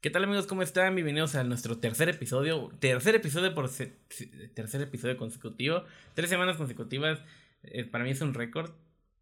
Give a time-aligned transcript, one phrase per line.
[0.00, 0.46] ¿Qué tal amigos?
[0.46, 0.94] ¿Cómo están?
[0.94, 2.70] Bienvenidos a nuestro tercer episodio.
[2.78, 5.82] Tercer episodio por tercer episodio consecutivo.
[6.14, 7.18] Tres semanas consecutivas.
[7.64, 8.70] Eh, para mí es un récord.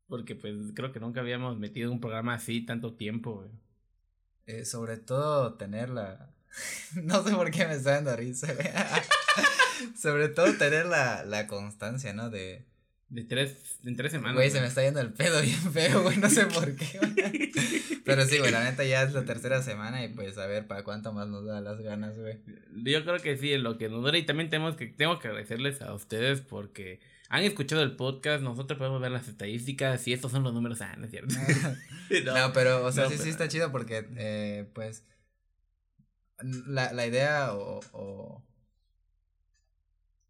[0.06, 3.48] Porque pues creo que nunca habíamos metido un programa así tanto tiempo.
[4.44, 6.34] Eh, sobre todo tener la...
[7.02, 8.48] no sé por qué me está dando risa.
[9.96, 12.28] sobre todo tener la, la constancia, ¿no?
[12.28, 12.66] De
[13.08, 14.34] de tres, en tres semanas.
[14.34, 17.52] Güey, se me está yendo el pedo bien feo, güey, no sé por qué.
[18.04, 20.82] Pero sí, güey, la neta ya es la tercera semana y pues a ver para
[20.82, 22.38] cuánto más nos da las ganas, güey.
[22.84, 25.28] Yo creo que sí, en lo que nos dura y también tenemos que, tengo que
[25.28, 30.32] agradecerles a ustedes porque han escuchado el podcast, nosotros podemos ver las estadísticas y estos
[30.32, 31.34] son los números, ah, no es cierto.
[32.24, 35.04] no, pero, o sea, sí, sí está chido porque, eh, pues,
[36.42, 38.44] la, la idea o, o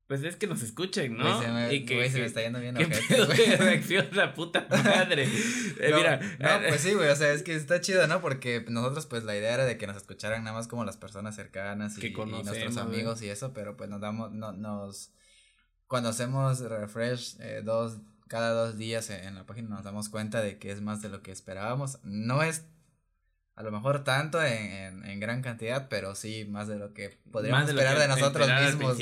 [0.07, 1.41] pues es que nos escuchen, ¿no?
[1.53, 5.25] me, y que, se me está yendo bien ¿Qué pedo de reacción la puta madre?
[5.25, 6.21] Eh, mira.
[6.39, 8.21] No, eh, pues sí, güey, o sea, es que está chido, ¿no?
[8.21, 11.35] Porque nosotros, pues, la idea era de que nos escucharan nada más como las personas
[11.35, 15.11] cercanas y, y nuestros amigos y eso, pero pues nos damos, no, nos,
[15.89, 17.99] cuando hacemos refresh eh, dos,
[18.29, 21.23] cada dos días en la página nos damos cuenta de que es más de lo
[21.23, 21.99] que esperábamos.
[22.05, 22.65] No es
[23.57, 27.67] a lo mejor tanto en, en, gran cantidad, pero sí más de lo que podríamos
[27.67, 28.99] esperar de nosotros mismos.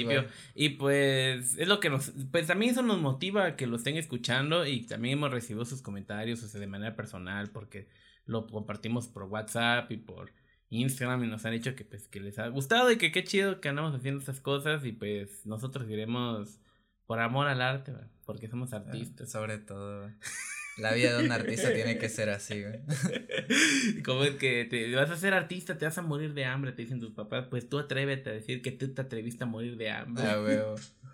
[0.54, 3.96] Y pues es lo que nos, pues también eso nos motiva a que lo estén
[3.96, 7.88] escuchando y también hemos recibido sus comentarios, o sea, de manera personal, porque
[8.26, 10.32] lo compartimos por WhatsApp y por
[10.70, 13.60] Instagram y nos han dicho que pues que les ha gustado y que qué chido
[13.60, 16.60] que andamos haciendo estas cosas y pues nosotros iremos
[17.06, 17.92] por amor al arte,
[18.24, 19.32] porque somos ah, artistas.
[19.32, 20.10] Sobre todo.
[20.78, 22.80] La vida de un artista tiene que ser así, güey.
[24.04, 26.82] Como es que te vas a ser artista, te vas a morir de hambre, te
[26.82, 29.90] dicen tus papás, pues tú atrévete a decir que tú te atreviste a morir de
[29.90, 30.24] hambre.
[30.24, 30.58] Ah, güey.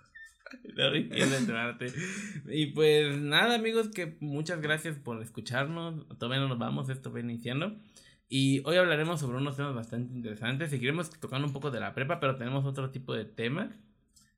[0.75, 0.93] No
[2.53, 6.09] Y pues nada, amigos, que muchas gracias por escucharnos.
[6.19, 7.77] Todavía no nos vamos, esto va iniciando.
[8.29, 10.71] Y hoy hablaremos sobre unos temas bastante interesantes.
[10.71, 13.71] Seguiremos tocando un poco de la prepa, pero tenemos otro tipo de temas.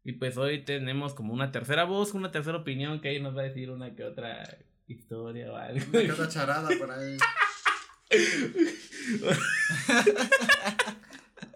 [0.05, 3.43] Y pues hoy tenemos como una tercera voz, una tercera opinión que ahí nos va
[3.43, 4.59] a decir una que otra
[4.93, 5.85] historia o algo.
[5.93, 7.19] Una otra charada por ahí.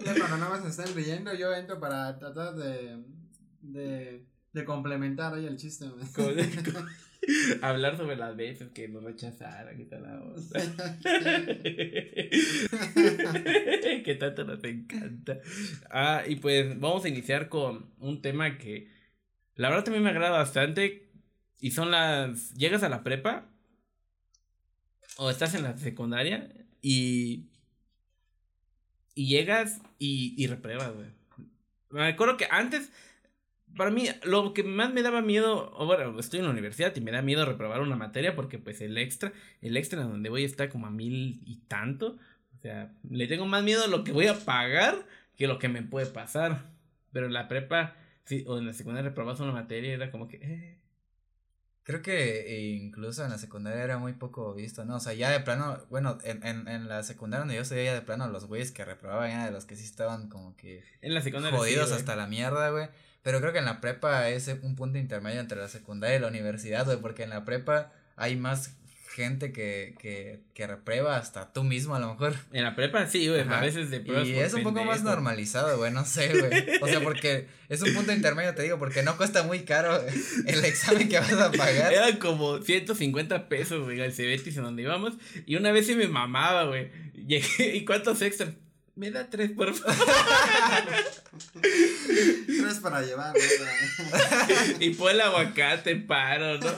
[0.05, 3.03] cuando nada más se están riendo, yo entro para tratar de,
[3.61, 5.87] de, de complementar ahí el chiste.
[7.63, 10.61] Hablar sobre las veces que nos rechazaron y tal la onda.
[14.05, 15.41] que tanto nos encanta.
[15.91, 18.95] Ah, y pues vamos a iniciar con un tema que
[19.57, 21.06] la verdad también me agrada bastante
[21.61, 22.55] y son las.
[22.55, 23.47] Llegas a la prepa.
[25.19, 26.53] O estás en la secundaria.
[26.83, 27.47] Y.
[29.15, 31.09] Y llegas y, y repruebas, güey.
[31.91, 32.91] Me acuerdo que antes.
[33.77, 37.11] Para mí, lo que más me daba miedo, bueno, estoy en la universidad y me
[37.11, 40.87] da miedo reprobar una materia porque pues el extra, el extra donde voy está como
[40.87, 42.17] a mil y tanto.
[42.57, 45.07] O sea, le tengo más miedo a lo que voy a pagar
[45.37, 46.65] que lo que me puede pasar.
[47.13, 47.95] Pero en la prepa,
[48.47, 50.79] o en la secundaria reprobas una materia, era como que, eh,
[51.87, 54.97] Creo que incluso en la secundaria era muy poco visto, ¿no?
[54.97, 57.95] O sea, ya de plano, bueno, en, en, en la secundaria donde yo estudié ya
[57.95, 61.15] de plano los güeyes que reprobaban eran de los que sí estaban como que en
[61.15, 62.89] la secundaria jodidos hasta la mierda, güey.
[63.23, 66.27] Pero creo que en la prepa es un punto intermedio entre la secundaria y la
[66.27, 68.75] universidad, güey, porque en la prepa hay más
[69.17, 72.35] gente que, que, que reprueba hasta tú mismo a lo mejor.
[72.53, 74.29] En la prepa sí, güey, a veces de pruebas.
[74.29, 76.79] Y es un poco más normalizado, güey, no sé, güey.
[76.83, 79.99] O sea, porque es un punto intermedio, te digo, porque no cuesta muy caro
[80.47, 81.93] el examen que vas a pagar.
[81.93, 85.15] Era como 150 pesos, güey, al Cebetis en donde íbamos.
[85.47, 86.91] Y una vez sí me mamaba, güey.
[87.15, 88.51] Llegué, ¿y cuántos extras?
[88.97, 89.95] Me da tres, por favor.
[91.61, 93.47] tres para llevar, güey.
[94.81, 96.71] y por el aguacate paro, ¿no?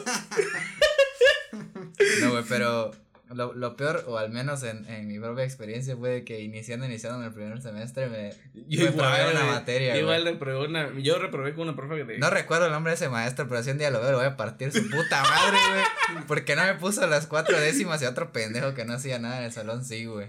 [2.21, 2.93] No, güey, pero
[3.35, 7.21] lo, lo peor, o al menos en, en mi propia experiencia, fue que iniciando, iniciando
[7.21, 8.31] en el primer semestre me,
[8.69, 9.95] yo igual, una materia.
[9.95, 12.97] Yo igual reprobé una, yo reprobé con una profe que No recuerdo el nombre de
[12.97, 15.59] ese maestro, pero si un día lo veo, lo voy a partir su puta madre,
[15.71, 16.25] güey.
[16.27, 19.45] Porque no me puso las cuatro décimas y otro pendejo que no hacía nada en
[19.45, 20.29] el salón, sí, güey.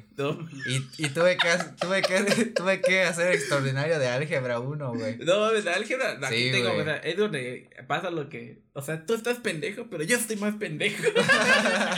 [0.68, 1.50] Y, y tuve que,
[1.80, 5.18] tuve que, tuve que hacer extraordinario de álgebra 1, güey.
[5.20, 9.14] No, de álgebra, aquí tengo, o sea, es donde pasa lo que, o sea, tú
[9.14, 11.04] estás pendejo, pero yo estoy más pendejo.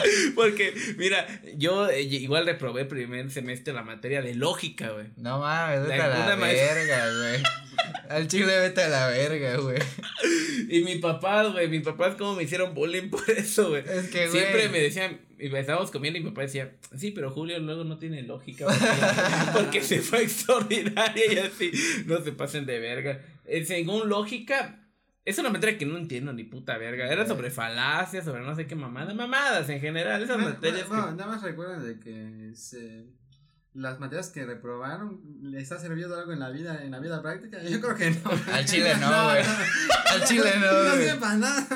[0.36, 1.28] Porque Mira,
[1.58, 5.08] yo eh, igual reprobé primer semestre la materia de lógica, güey.
[5.18, 7.44] No mames, vete a la verga, güey.
[8.10, 9.80] Al chile vete a la verga, güey.
[10.70, 13.84] Y mi papá, güey, mi papá es como me hicieron bullying por eso, güey.
[13.88, 14.42] Es que, güey.
[14.42, 17.98] Siempre me decían, y estábamos comiendo y mi papá decía, sí, pero Julio luego no
[17.98, 18.68] tiene lógica
[19.54, 21.72] porque, se fue extraordinaria y así,
[22.06, 23.22] no se pasen de verga.
[23.46, 24.81] Eh, según lógica,
[25.24, 27.08] es una materia que no entiendo ni puta verga.
[27.12, 29.16] Era sobre falacias, sobre no sé qué mamadas.
[29.16, 30.90] Mamadas en general, esas materias.
[30.90, 33.06] No, nada más recuerden de que se.
[33.74, 37.62] las materias que reprobaron les ha servido algo en la vida, en la vida práctica?
[37.62, 38.32] Yo creo que no.
[38.54, 39.44] Al chile no, güey.
[40.12, 41.68] Al chile no, No sirve para nada.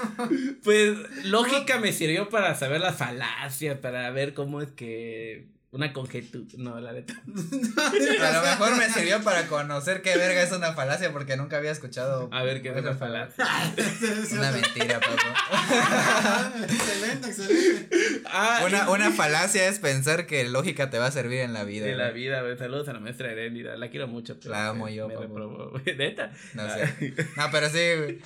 [0.63, 6.45] Pues lógica me sirvió para saber las falacias, para ver cómo es que una conjetura.
[6.57, 7.13] No, la neta.
[7.27, 11.71] A lo mejor me sirvió para conocer qué verga es una falacia porque nunca había
[11.71, 12.29] escuchado.
[12.31, 13.45] A ver qué es una falacia.
[14.31, 16.53] Una mentira, papá.
[16.69, 18.21] excelente, excelente.
[18.25, 21.85] Ah, Una, una falacia es pensar que lógica te va a servir en la vida.
[21.85, 22.57] de la vida, güey.
[22.57, 23.75] Saludos a la maestra Heréndida.
[23.77, 24.37] La quiero mucho.
[24.39, 25.73] pero La amo me- yo, Me reprobó.
[25.97, 26.31] Neta.
[26.53, 27.13] No sé.
[27.35, 28.19] No, pero sí.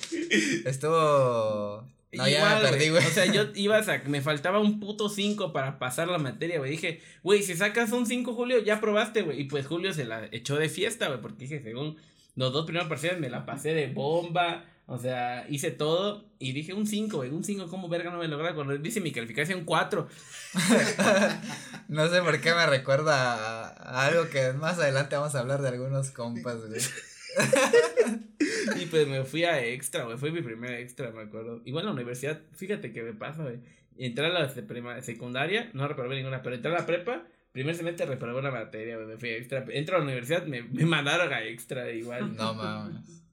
[0.64, 1.84] Estuvo.
[2.12, 3.06] No, ya Igual, me perdí, güey.
[3.06, 6.58] O sea, yo iba a sac- me faltaba un puto 5 para pasar la materia,
[6.58, 6.72] güey.
[6.72, 9.40] Dije, güey, si sacas un 5, Julio, ya probaste, güey.
[9.40, 11.96] Y pues Julio se la echó de fiesta, güey, porque dije, según
[12.34, 14.64] los dos primeros parciales me la pasé de bomba.
[14.86, 17.30] O sea, hice todo y dije un 5, güey.
[17.30, 18.54] Un 5, ¿cómo verga no me logra?
[18.56, 20.08] Cuando dice mi calificación 4.
[21.88, 25.60] No sé por qué me recuerda a, a algo que más adelante vamos a hablar
[25.60, 26.80] de algunos compas, güey.
[28.90, 30.18] Pues me fui a extra, güey.
[30.18, 31.62] Fue mi primer extra, me acuerdo.
[31.64, 33.60] Igual en la universidad, fíjate que me pasa, güey.
[33.96, 38.06] Entré a la prima- secundaria, no reprobé ninguna, pero entré a la prepa, primer semestre
[38.06, 39.08] reprobé una materia, güey.
[39.08, 39.64] Me fui a extra.
[39.70, 42.34] Entro a la universidad, me, me mandaron a extra igual.
[42.36, 43.24] No mames.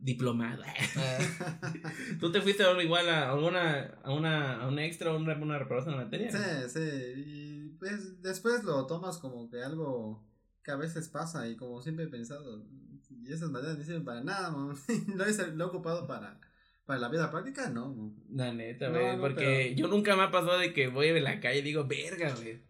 [0.00, 0.62] Diplomado.
[0.64, 1.18] Eh,
[2.20, 5.98] ¿Tú te fuiste igual a alguna, a una, a un extra o una, una reprobación
[5.98, 6.30] de materia?
[6.30, 6.80] Sí, sí.
[7.16, 10.24] Y pues después lo tomas como que algo
[10.62, 12.64] que a veces pasa y como siempre he pensado,
[13.10, 14.74] y esas materias no sirven para nada, mamá.
[15.14, 16.40] ¿Lo he, lo he ocupado para,
[16.86, 17.68] para la vida práctica?
[17.70, 18.12] No, mamá.
[18.32, 19.16] La neta, No, güey.
[19.16, 21.62] no, porque pero- yo nunca me ha pasado de que voy en la calle y
[21.62, 22.60] digo, verga, güey.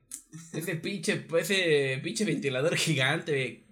[0.53, 3.69] Ese pinche, ese pinche ventilador gigante, güey.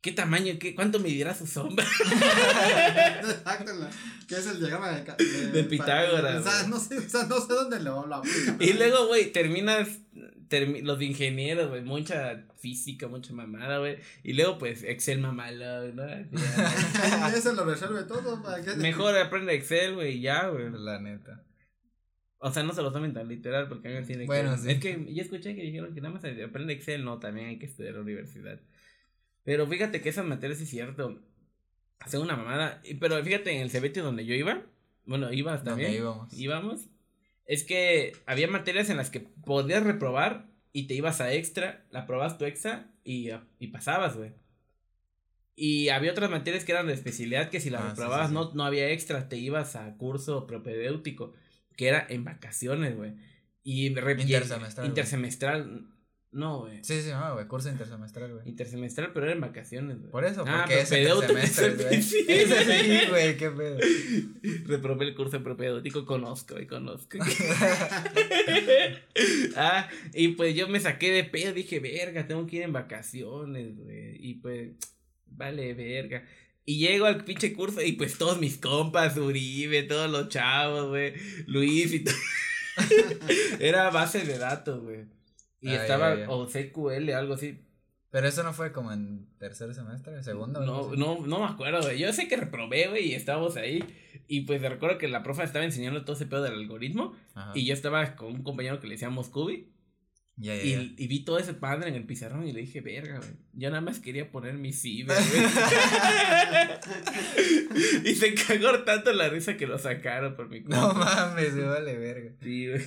[0.00, 0.54] ¿Qué tamaño?
[0.60, 1.86] Qué, ¿Cuánto medirá su sombra?
[3.20, 3.90] Exacto, la-
[4.28, 7.40] que es el diagrama de, de, De Pitágoras, O sea, no sé, o sea, no
[7.40, 8.56] sé dónde lo, lo aplica.
[8.60, 10.33] Y luego, güey, terminas termi-
[10.82, 13.98] los de ingenieros, güey, mucha física, mucha mamada, güey.
[14.22, 16.04] Y luego, pues, Excel mamalo, ¿no?
[17.36, 18.42] Eso lo resuelve todo.
[18.78, 20.70] Mejor aprende Excel, güey, y ya, güey.
[20.72, 21.44] La neta.
[22.38, 24.58] O sea, no se lo tomen tan literal porque alguien tiene Bueno, que...
[24.58, 24.70] sí.
[24.70, 27.66] Es que ya escuché que dijeron que nada más aprende Excel, no, también hay que
[27.66, 28.60] estudiar la universidad.
[29.44, 31.20] Pero fíjate que esas materias sí es cierto.
[32.00, 32.82] Hacen una mamada.
[33.00, 34.62] Pero fíjate, en el CBT donde yo iba,
[35.06, 36.02] bueno, ibas ¿Dónde también.
[36.02, 36.32] íbamos?
[36.34, 36.88] íbamos,
[37.46, 42.06] es que había materias en las que podías reprobar y te ibas a extra, la
[42.06, 44.32] probabas tu extra y, y pasabas, güey.
[45.56, 48.34] Y había otras materias que eran de especialidad que si las Ah, reprobabas sí, sí.
[48.34, 51.32] No, no había extra, te ibas a curso propedéutico,
[51.76, 53.14] que era en vacaciones, güey.
[53.62, 54.86] Y Intersemestral.
[54.86, 55.86] Intersemestral,
[56.34, 56.82] no, güey.
[56.82, 57.46] Sí, sí, no, güey.
[57.46, 58.48] Curso intersemestral, güey.
[58.48, 60.10] Intersemestral, pero era en vacaciones, güey.
[60.10, 62.02] Por eso, Ah, porque es semestre, güey.
[62.02, 62.26] sí.
[63.08, 63.78] Güey, qué pedo.
[64.66, 67.18] Reprobé el curso propedéutico, conozco y conozco.
[69.56, 73.76] ah, y pues yo me saqué de pedo, dije, verga, tengo que ir en vacaciones,
[73.76, 74.16] güey.
[74.18, 74.70] Y pues,
[75.26, 76.24] vale, verga.
[76.66, 81.12] Y llego al pinche curso y pues todos mis compas, Uribe, todos los chavos, güey,
[81.46, 82.14] Luis y todo.
[83.60, 85.04] Era base de datos, güey.
[85.64, 86.30] Y Ah, estaba, ya, ya.
[86.30, 87.60] o CQL, algo así.
[88.10, 90.64] Pero eso no fue como en tercer semestre, segundo.
[90.64, 90.96] No, así?
[90.96, 91.98] no, no me acuerdo, güey.
[91.98, 93.82] Yo sé que reprobé, güey, y estábamos ahí.
[94.28, 97.16] Y pues recuerdo que la profa estaba enseñando todo ese pedo del algoritmo.
[97.34, 97.52] Ajá.
[97.54, 99.70] Y yo estaba con un compañero que le decíamos Cubi.
[100.36, 103.30] Y, vi todo ese padre en el pizarrón y le dije, verga, güey.
[103.52, 105.44] Yo nada más quería poner mi ciber, güey.
[108.04, 110.76] y se cagó tanto la risa que lo sacaron por mi culpa.
[110.76, 112.32] No mames, me vale verga.
[112.42, 112.82] Sí, güey.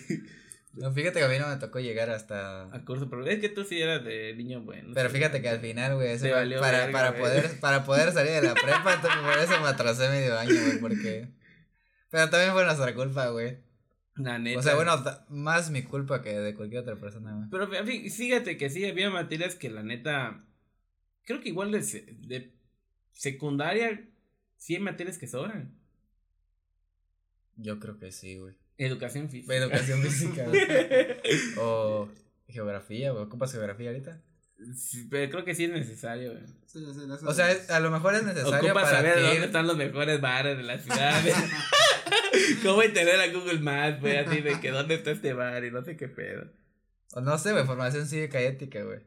[0.78, 2.64] No, fíjate que a mí no me tocó llegar hasta.
[2.74, 4.92] A curso, pero es que tú sí eras de niño bueno.
[4.94, 7.22] Pero fíjate que al final, güey, eso para, verga, para güey.
[7.22, 10.80] poder, para poder salir de la prepa, entonces por eso me atrasé medio año, güey,
[10.80, 11.30] porque.
[12.10, 13.58] Pero también fue nuestra culpa, güey.
[14.16, 14.60] La neta.
[14.60, 14.94] O sea, bueno,
[15.30, 17.50] más mi culpa que de cualquier otra persona, güey.
[17.52, 20.44] Pero fí- fíjate que sí, había materias que la neta.
[21.26, 22.54] Creo que igual de, de
[23.14, 24.08] secundaria,
[24.58, 25.76] sí hay materias que sobran.
[27.56, 28.56] Yo creo que sí, güey.
[28.78, 29.56] Educación física.
[29.56, 30.46] Educación física.
[31.60, 32.10] O
[32.48, 33.24] geografía, güey.
[33.24, 34.22] ¿Ocupas geografía ahorita?
[34.76, 36.44] Sí, pero creo que sí es necesario, güey.
[36.66, 39.22] Sí, sí, eso O sea, es- a lo mejor es necesario Ocupa para saber ti.
[39.22, 41.22] dónde están los mejores bares de la ciudad.
[42.64, 44.18] ¿Cómo entender a Google Maps, güey?
[44.18, 46.46] Así de que dónde está este bar y no sé qué pedo.
[47.14, 49.00] O no sé, güey, formación cívica y ética, güey.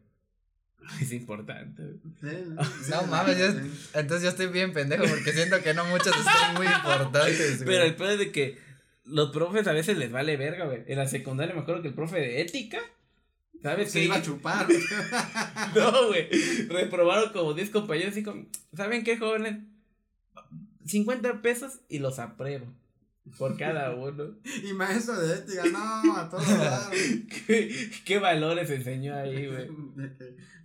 [1.01, 1.99] Es importante, güey.
[2.21, 2.39] sí,
[2.85, 3.59] sí, No sí, mames, yo, sí.
[3.95, 7.67] entonces yo estoy bien pendejo porque siento que no muchos están muy importantes, güey.
[7.77, 8.59] Pero el pedo es de que
[9.11, 10.85] los profes a veces les vale verga, güey.
[10.87, 12.79] En la secundaria me acuerdo que el profe de ética,
[13.63, 14.05] ¿sabes Se qué?
[14.07, 14.67] iba a chupar.
[15.75, 16.29] No, güey.
[16.69, 19.59] Reprobaron como 10 compañeros y como, ¿saben qué, jóvenes?
[20.87, 22.67] 50 pesos y los apruebo.
[23.39, 24.35] por cada uno.
[24.65, 26.89] Y maestro de ética, no, a todos lados.
[27.47, 29.69] ¿Qué, ¿Qué, valores enseñó ahí, güey?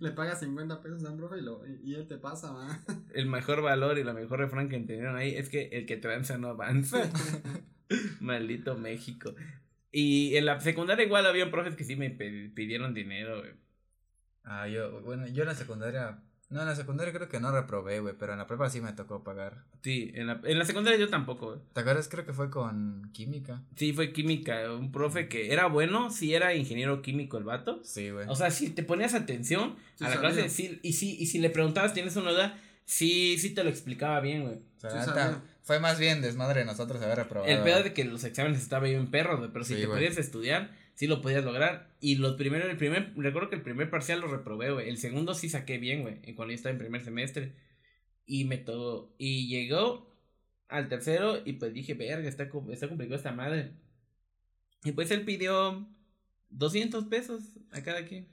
[0.00, 2.82] le paga 50 pesos a un profe y, lo, y, él te pasa, man.
[3.14, 6.38] El mejor valor y la mejor refrán que entendieron ahí es que el que tranza
[6.38, 7.08] no avanza.
[8.20, 9.34] Maldito México.
[9.92, 13.52] Y en la secundaria igual había profes que sí me pidieron dinero, güey.
[14.44, 17.98] Ah, yo, bueno, yo en la secundaria no, en la secundaria creo que no reprobé,
[17.98, 19.64] güey, pero en la prepa sí me tocó pagar.
[19.82, 21.58] Sí, en la, en la secundaria yo tampoco, güey.
[21.72, 22.06] ¿Te acuerdas?
[22.08, 23.62] Creo que fue con química.
[23.74, 27.80] Sí, fue química, un profe que era bueno, sí era ingeniero químico el vato.
[27.82, 28.28] Sí, güey.
[28.28, 31.50] O sea, si te ponías atención a la clase, sí, y, sí, y si le
[31.50, 32.56] preguntabas, ¿tienes una duda?
[32.84, 34.58] Sí, sí te lo explicaba bien, güey.
[34.76, 37.52] O sea, fue más bien desmadre de nosotros haber reprobado.
[37.52, 40.16] El peor de que los exámenes estaba yo en perros, güey, pero si te podías
[40.16, 41.94] estudiar sí lo podías lograr.
[42.00, 44.88] Y los primeros, el primer, recuerdo que el primer parcial lo reprobé, güey.
[44.88, 47.52] El segundo sí saqué bien, güey, cuando yo estaba en primer semestre.
[48.24, 50.12] Y me todo, y llegó
[50.68, 53.70] al tercero y pues dije, verga, está, está complicado esta madre.
[54.82, 55.86] Y pues él pidió
[56.48, 58.26] 200 pesos a cada quien.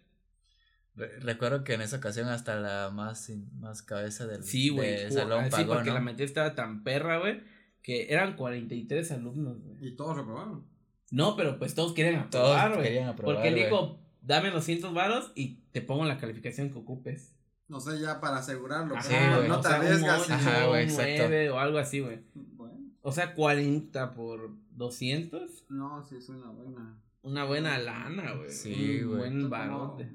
[0.95, 5.63] Recuerdo que en esa ocasión hasta la más, más cabeza del sí, güey, salón pagó,
[5.63, 7.41] Sí, porque la mente estaba tan perra, güey,
[7.81, 9.88] que eran 43 alumnos, güey.
[9.88, 10.65] Y todos reprobaron.
[11.09, 13.00] No, pero pues todos quieren aprobar, güey.
[13.15, 17.35] Porque él dijo, dame 200 varos y te pongo la calificación que ocupes.
[17.67, 18.95] No sé, ya para asegurarlo.
[18.95, 20.29] Ajá, no, te arriesgas.
[20.29, 21.55] Ajá, güey, exacto.
[21.55, 22.19] o algo así, güey.
[22.33, 22.75] Bueno.
[23.01, 25.65] O sea, 40 por 200.
[25.69, 27.00] No, sí, es una buena.
[27.23, 28.51] Una buena lana, güey.
[28.51, 29.13] Sí, güey.
[29.13, 30.09] Un buen barote.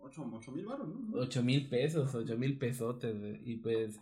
[0.00, 1.18] 8 mil baros, ¿no?
[1.18, 3.40] 8 mil pesos, 8 mil pesotes, güey.
[3.44, 3.98] Y pues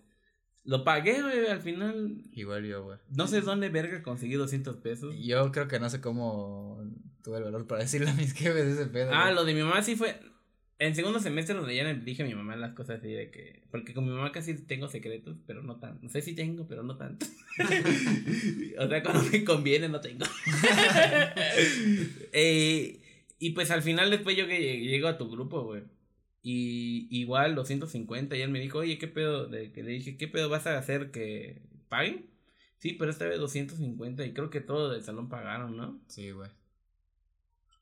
[0.65, 2.23] lo pagué, güey, al final.
[2.33, 2.99] Igual yo, güey.
[3.11, 5.15] No sé dónde verga conseguí 200 pesos.
[5.19, 6.81] Yo creo que no sé cómo
[7.23, 9.11] tuve el valor para decirle a mis jefes ese pedo.
[9.13, 10.21] Ah, lo de mi mamá sí fue.
[10.79, 13.63] En segundo semestre donde ya le dije a mi mamá las cosas así de que.
[13.71, 16.01] Porque con mi mamá casi tengo secretos, pero no tanto.
[16.03, 17.27] No sé si tengo, pero no tanto.
[18.79, 20.25] o sea, cuando me conviene no tengo.
[22.33, 23.02] eh,
[23.43, 25.83] y pues al final después yo que llego a tu grupo, güey.
[26.45, 29.49] Y igual 250 y él me dijo, oye, ¿qué pedo?
[29.49, 32.31] De, que le dije, ¿qué pedo vas a hacer que paguen?
[32.79, 36.01] Sí, pero esta vez 250 y creo que todo del salón pagaron, ¿no?
[36.07, 36.51] Sí, güey.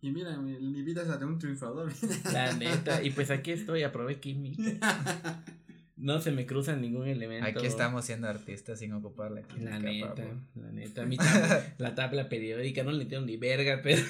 [0.00, 1.93] Y mira, mi, vida es la de un triunfador.
[2.33, 5.45] La neta, y pues aquí estoy, aprobé química.
[6.00, 7.47] No se me cruza ningún elemento.
[7.47, 9.73] Aquí estamos siendo artistas sin ocupar la química.
[9.73, 10.25] La neta,
[10.55, 11.75] la neta.
[11.79, 14.00] la tabla periódica no le entiendo ni verga, pero.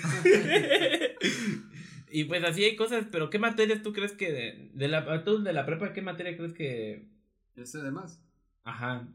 [2.13, 5.43] Y pues así hay cosas, pero ¿qué materias tú crees que de, de la tú
[5.43, 7.09] de la prepa qué materia crees que
[7.55, 8.21] ese de más?
[8.65, 9.09] Ajá.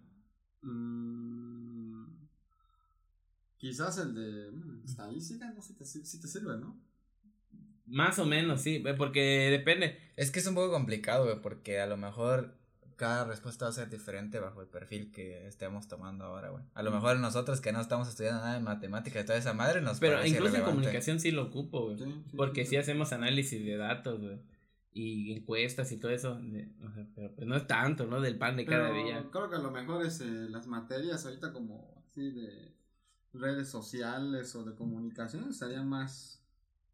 [0.62, 2.06] Mm,
[3.58, 5.74] quizás el de mm, estadística, no sé
[6.06, 6.80] si te, sirve, ¿no?
[7.86, 10.00] Más o menos, sí, porque depende.
[10.16, 12.58] Es que es un poco complicado, güey, porque a lo mejor
[12.96, 16.64] cada respuesta va a ser diferente bajo el perfil que estemos tomando ahora, güey.
[16.74, 19.82] A lo mejor nosotros que no estamos estudiando nada de matemática y toda esa madre
[19.82, 21.98] nos Pero incluso en comunicación sí lo ocupo, güey.
[22.36, 24.40] porque sí, hacemos análisis de datos, güey.
[24.94, 26.40] Y encuestas y todo eso.
[27.16, 28.22] pero pues no es tanto, ¿no?
[28.22, 29.26] Del pan de cada día.
[29.30, 32.74] Creo que a lo mejor es eh, las materias ahorita como así de
[33.34, 36.42] redes sociales o de comunicación estarían más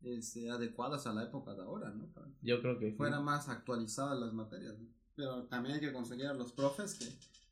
[0.02, 2.10] este, adecuadas a la época de ahora, ¿no?
[2.42, 4.80] Yo creo que Fueran más actualizadas las materias.
[4.80, 4.88] ¿no?
[5.22, 7.08] Pero también hay que conseguir a los profes que,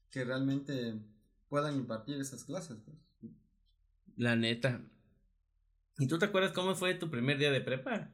[0.10, 0.96] que realmente
[1.50, 2.78] puedan impartir esas clases.
[2.84, 2.98] Pues.
[4.18, 4.82] La neta.
[6.00, 8.10] ¿Y tú te acuerdas cómo fue tu primer día de prepa?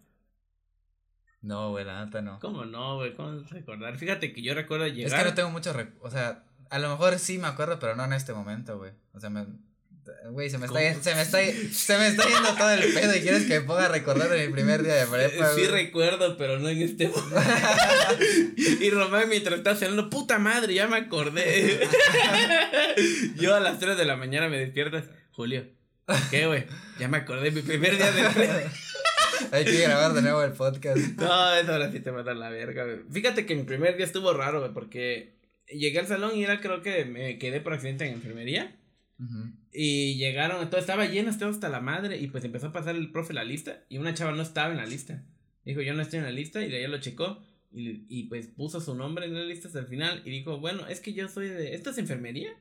[1.42, 2.38] No, güey, la neta no.
[2.42, 3.16] ¿Cómo no, güey?
[3.16, 3.98] ¿Cómo recordar?
[3.98, 5.14] Fíjate que yo recuerdo llegar.
[5.14, 5.74] Es que no tengo mucho.
[6.02, 8.92] O sea, a lo mejor sí me acuerdo, pero no en este momento, güey.
[9.14, 9.48] O sea, me,
[10.30, 11.40] Güey, se me, está, se, me está,
[11.72, 14.84] se me está yendo todo el pedo y quieres que ponga a recordar mi primer
[14.84, 15.54] día de prepa.
[15.56, 17.42] Sí recuerdo, pero no en este momento.
[18.56, 21.88] y Román mientras estaba cenando, puta madre, ya me acordé.
[23.38, 25.66] Yo a las 3 de la mañana me despiertas, Julio.
[26.30, 26.66] ¿Qué, güey?
[27.00, 28.72] Ya me acordé mi primer día de prepa.
[29.52, 30.98] Hay que grabar de nuevo el podcast.
[31.18, 33.00] No, eso ahora sí te mata la verga, güey.
[33.12, 36.82] Fíjate que mi primer día estuvo raro, güey, porque llegué al salón y era creo
[36.84, 38.76] que me quedé por accidente en enfermería.
[39.72, 42.18] Y llegaron, todo estaba lleno, estaba hasta la madre.
[42.18, 43.84] Y pues empezó a pasar el profe la lista.
[43.90, 45.24] Y una chava no estaba en la lista.
[45.64, 46.64] Dijo, yo no estoy en la lista.
[46.64, 47.42] Y de ahí lo checó.
[47.72, 50.22] Y, y pues puso su nombre en la lista hasta el final.
[50.26, 51.74] Y dijo, bueno, es que yo soy de.
[51.76, 52.52] ¿Esto es enfermería?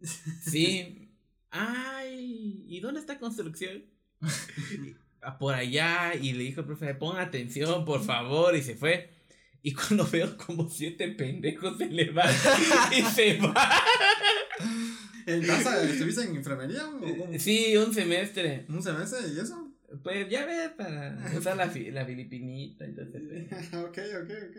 [0.42, 1.08] sí.
[1.50, 3.84] Ay, ¿y dónde está construcción?
[5.38, 6.14] por allá.
[6.14, 8.56] Y le dijo el profe, pon atención, por favor.
[8.56, 9.10] Y se fue.
[9.62, 12.60] Y cuando veo como siete pendejos se levantan
[12.92, 13.54] y se van.
[15.34, 16.88] ¿En casa estuviste en enfermería?
[16.88, 18.66] O Sí, un semestre.
[18.68, 19.70] ¿Un semestre y eso?
[20.02, 23.04] Pues ya ves, para usar la, la filipinita y todo
[23.86, 24.56] ok, ok, ok.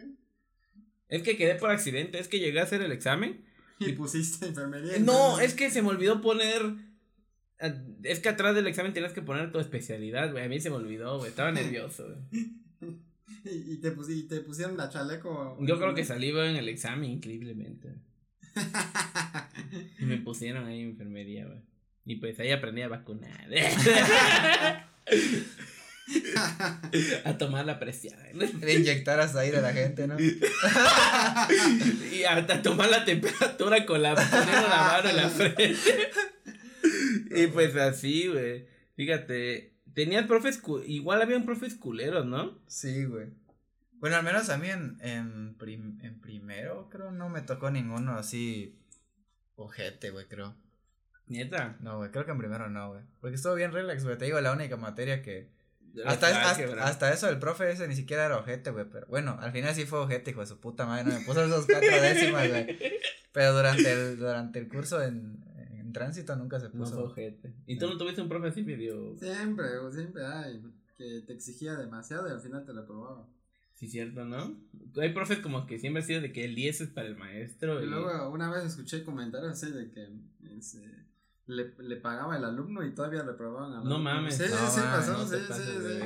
[1.08, 3.44] Es que quedé por accidente, es que llegué a hacer el examen.
[3.80, 5.00] Y, pusiste enfermería.
[5.00, 6.62] No, es que se me olvidó poner
[8.04, 10.46] Es que atrás del examen tienes que poner tu especialidad, güey.
[10.46, 11.30] A mí se me olvidó, güey.
[11.30, 12.51] Estaba nervioso, güey.
[13.44, 15.58] ¿Y, te te pusieron la chaleco?
[15.62, 17.96] Yo creo que salí en el examen increíblemente.
[20.00, 21.60] Y me pusieron ahí en enfermería, güey.
[22.05, 23.48] Y pues ahí aprendí a vacunar.
[27.25, 28.15] a tomar la presión.
[28.60, 30.17] De inyectar ahí a la gente, ¿no?
[32.12, 36.10] y hasta tomar la temperatura con la, poniendo la mano en la frente.
[37.36, 38.65] y pues así, güey.
[38.96, 42.60] Fíjate, tenías profes, igual había un profes culeros, ¿no?
[42.67, 43.27] Sí, güey.
[44.01, 45.55] Bueno, al menos a mí en, en,
[46.01, 48.77] en primero, creo, no me tocó ninguno así
[49.55, 50.55] ojete, güey, creo.
[51.27, 51.77] ¿Nieta?
[51.79, 53.03] No, güey, creo que en primero no, güey.
[53.22, 54.17] Porque estuvo bien relax, güey.
[54.17, 55.50] Te digo, la única materia que
[56.05, 56.51] hasta,
[56.84, 58.86] hasta, eso, el profe ese ni siquiera era ojete, güey.
[58.89, 61.03] Pero bueno, al final sí fue ojete, hijo de su puta madre.
[61.03, 62.79] No me puso esos cuatro décimas, güey.
[63.31, 66.96] Pero durante el, durante el curso en, en tránsito nunca se puso.
[66.96, 67.53] No ojete.
[67.65, 69.15] ¿Y tú no tuviste un profe así medio.?
[69.17, 70.62] Siempre, siempre hay.
[70.98, 73.27] Que te exigía demasiado y al final te lo probaba.
[73.82, 74.56] Sí, cierto, ¿no?
[75.02, 77.82] Hay profes como que siempre ha sido de que el 10 es para el maestro.
[77.82, 80.08] Y, luego una vez escuché comentarios así de que.
[80.56, 80.84] Ese,
[81.48, 84.38] le, le pagaba el alumno y todavía le probaban al No mames.
[84.38, 86.00] Sí, sí, sí, pasó, sí, sí, sí.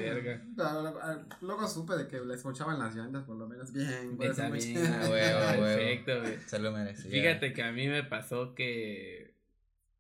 [1.42, 3.74] Luego supe de que les escuchaban las llantas, por lo menos.
[3.74, 4.38] Bien, pues.
[4.40, 6.38] Perfecto, güey.
[6.46, 7.12] Se lo merecía.
[7.12, 9.36] Fíjate que a mí me pasó que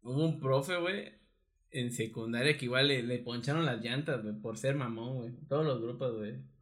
[0.02, 1.12] hubo un profe, güey,
[1.72, 5.32] en secundaria que igual le, le poncharon las llantas, güey, por ser mamón, güey.
[5.50, 6.55] Todos los grupos, güey.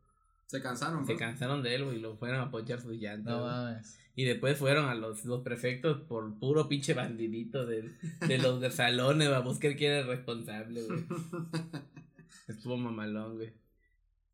[0.47, 3.33] Se cansaron, Se cansaron de él, güey, y lo fueron a ponchar sus llantas.
[3.33, 3.99] No mames.
[4.15, 7.95] Y después fueron a los, los prefectos por puro pinche bandidito de,
[8.27, 11.05] de los de salones, a buscar quién era responsable, güey.
[12.47, 13.53] Estuvo mamalón, güey.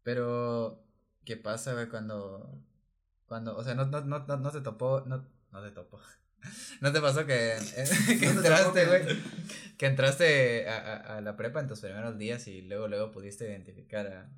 [0.03, 0.83] Pero,
[1.23, 2.61] ¿qué pasa, güey, cuando,
[3.25, 6.01] cuando, o sea, no, no, no, no, te topó, no, no te topó.
[6.81, 7.55] ¿No te pasó que,
[8.19, 9.03] que entraste, güey?
[9.77, 13.45] Que entraste a, a, a, la prepa en tus primeros días y luego, luego pudiste
[13.45, 14.29] identificar a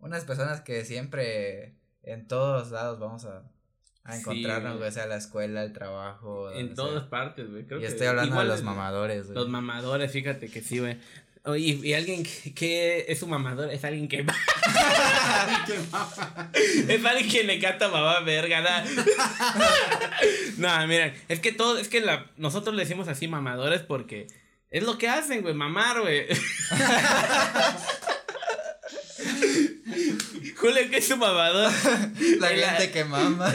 [0.00, 3.42] unas personas que siempre en todos lados vamos a
[4.06, 6.52] a encontrarnos, güey, sea la escuela, el trabajo.
[6.52, 7.66] En todas partes, güey.
[7.80, 9.34] y estoy hablando de los mamadores, güey.
[9.34, 10.96] Los mamadores, fíjate que sí, güey.
[11.56, 14.18] Y, y, alguien que, es un mamador es alguien que.
[16.88, 18.84] es alguien que le canta mamá verga.
[20.56, 24.26] no, miren, es que todo, es que la, nosotros le decimos así mamadores porque
[24.70, 26.26] es lo que hacen, güey, mamar, güey.
[30.66, 31.70] Julio, que es un mamador.
[32.40, 33.54] La gente que mama.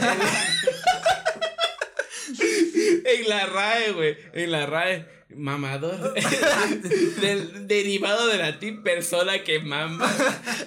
[3.04, 4.16] en la RAE, güey.
[4.32, 6.14] En la RAE, mamador.
[7.20, 10.10] Del, derivado de la tip persona que mama.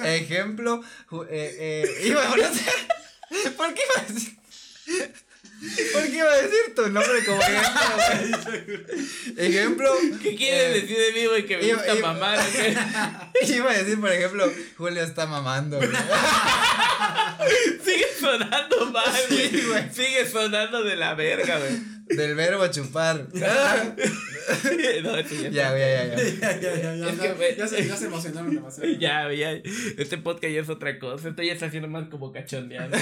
[0.04, 0.84] Ejemplo,
[1.30, 4.38] eh, eh, iba a ¿Por qué iba a decir?
[5.94, 7.82] ¿Por qué iba a decir tu nombre como ejemplo,
[9.38, 9.92] Ejemplo.
[10.22, 11.46] ¿Qué quieres eh, decir de mí, güey?
[11.46, 12.40] Que me gusta mamar,
[13.42, 15.80] Iba a decir, por ejemplo, Julio está mamando,
[17.84, 19.50] Sigue sonando mal, güey.
[19.94, 21.95] Sigue sonando de la verga, güey.
[22.08, 23.28] Del verbo chupar.
[23.34, 23.40] no,
[25.40, 26.16] ya, ya, ya, ya.
[26.16, 27.10] Ya, ya, ya.
[27.10, 28.92] Es que, ya, se, ya se emocionaron demasiado.
[29.00, 29.52] Ya, ya.
[29.52, 31.30] Este podcast ya es otra cosa.
[31.30, 32.96] Esto ya está haciendo más como cachondeado.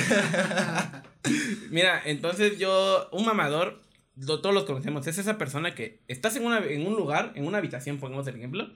[1.70, 3.82] Mira, entonces yo, un mamador,
[4.26, 5.06] todos los conocemos.
[5.08, 8.38] Es esa persona que estás en, una, en un lugar, en una habitación, pongamos el
[8.38, 8.72] ejemplo.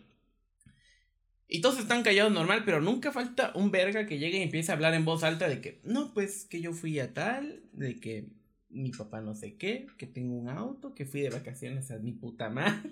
[1.47, 4.75] Y todos están callados normal, pero nunca falta un verga que llegue y empiece a
[4.75, 8.27] hablar en voz alta de que, no, pues que yo fui a tal, de que
[8.69, 12.11] mi papá no sé qué, que tengo un auto, que fui de vacaciones a mi
[12.11, 12.89] puta madre.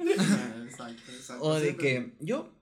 [0.65, 1.43] exacto, exacto.
[1.43, 2.53] O de que yo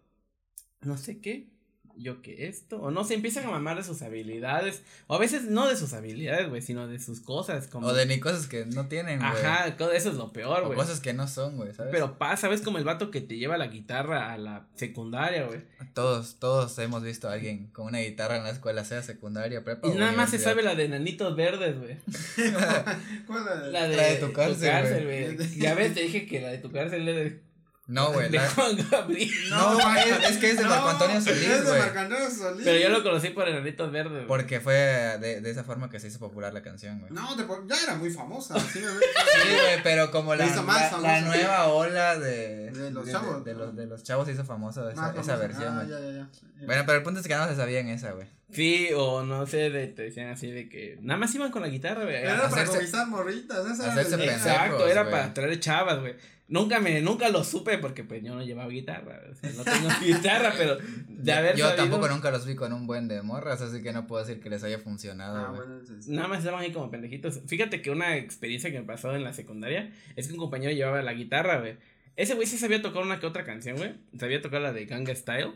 [0.81, 1.52] no sé qué,
[1.97, 5.43] yo que esto, o no se empiezan a mamar de sus habilidades, o a veces
[5.45, 7.67] no de sus habilidades, güey, sino de sus cosas.
[7.67, 7.87] Como...
[7.87, 9.31] O de ni cosas que no tienen, güey.
[9.31, 10.77] Ajá, eso es lo peor, güey.
[10.77, 11.91] cosas que no son, güey, ¿sabes?
[11.91, 12.61] Pero pasa, ¿sabes?
[12.61, 15.61] Como el vato que te lleva la guitarra a la secundaria, güey.
[15.93, 19.87] Todos, todos hemos visto a alguien con una guitarra en la escuela, sea secundaria, prepa.
[19.87, 21.97] Y nada más se sabe la de nanitos verdes, güey.
[23.27, 23.71] ¿Cuál la de?
[23.71, 25.59] La de, tu cárcel, güey.
[25.59, 27.52] Ya ves, te dije que la de tu cárcel es de
[27.87, 28.29] no, güey.
[28.29, 29.29] De Juan Gabriel.
[29.49, 32.63] No, es, es, que es de Marco Antonio Solís, Es de Marco Antonio Solís.
[32.63, 34.27] Pero yo lo conocí por Enanitos Verdes, güey.
[34.27, 37.11] Porque fue de, de esa forma que se hizo popular la canción, güey.
[37.11, 37.35] No,
[37.67, 38.57] ya era muy famosa.
[38.59, 42.71] Sí, güey, pero como la, la, la, nueva ola de.
[42.71, 43.43] De los chavos.
[43.43, 45.93] De, los, de los chavos se hizo famosa esa, esa versión, ah, güey.
[45.93, 46.65] Ah, ya, ya, ya.
[46.65, 48.27] Bueno, pero el punto es que no se sabía en esa, güey.
[48.53, 51.67] Sí, o no sé, de, te decían así de que nada más iban con la
[51.67, 52.15] guitarra, güey.
[52.15, 56.15] Era para improvisar morritas, esa era Exacto, era para traer chavas, güey.
[56.53, 59.89] Nunca me, nunca lo supe porque pues yo no llevaba guitarra, o sea, no tengo
[60.05, 63.81] guitarra, pero de haber Yo tampoco nunca los vi con un buen de morras, así
[63.81, 65.35] que no puedo decir que les haya funcionado.
[65.35, 67.41] Ah, bueno, Nada más estaban ahí como pendejitos.
[67.47, 71.01] Fíjate que una experiencia que me pasó en la secundaria es que un compañero llevaba
[71.01, 71.77] la guitarra, güey.
[72.17, 73.95] ese güey sí sabía tocar una que otra canción, güey.
[74.19, 75.53] Sabía tocar la de Ganga Style.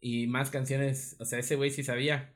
[0.00, 2.32] Y más canciones, o sea, ese güey sí sabía.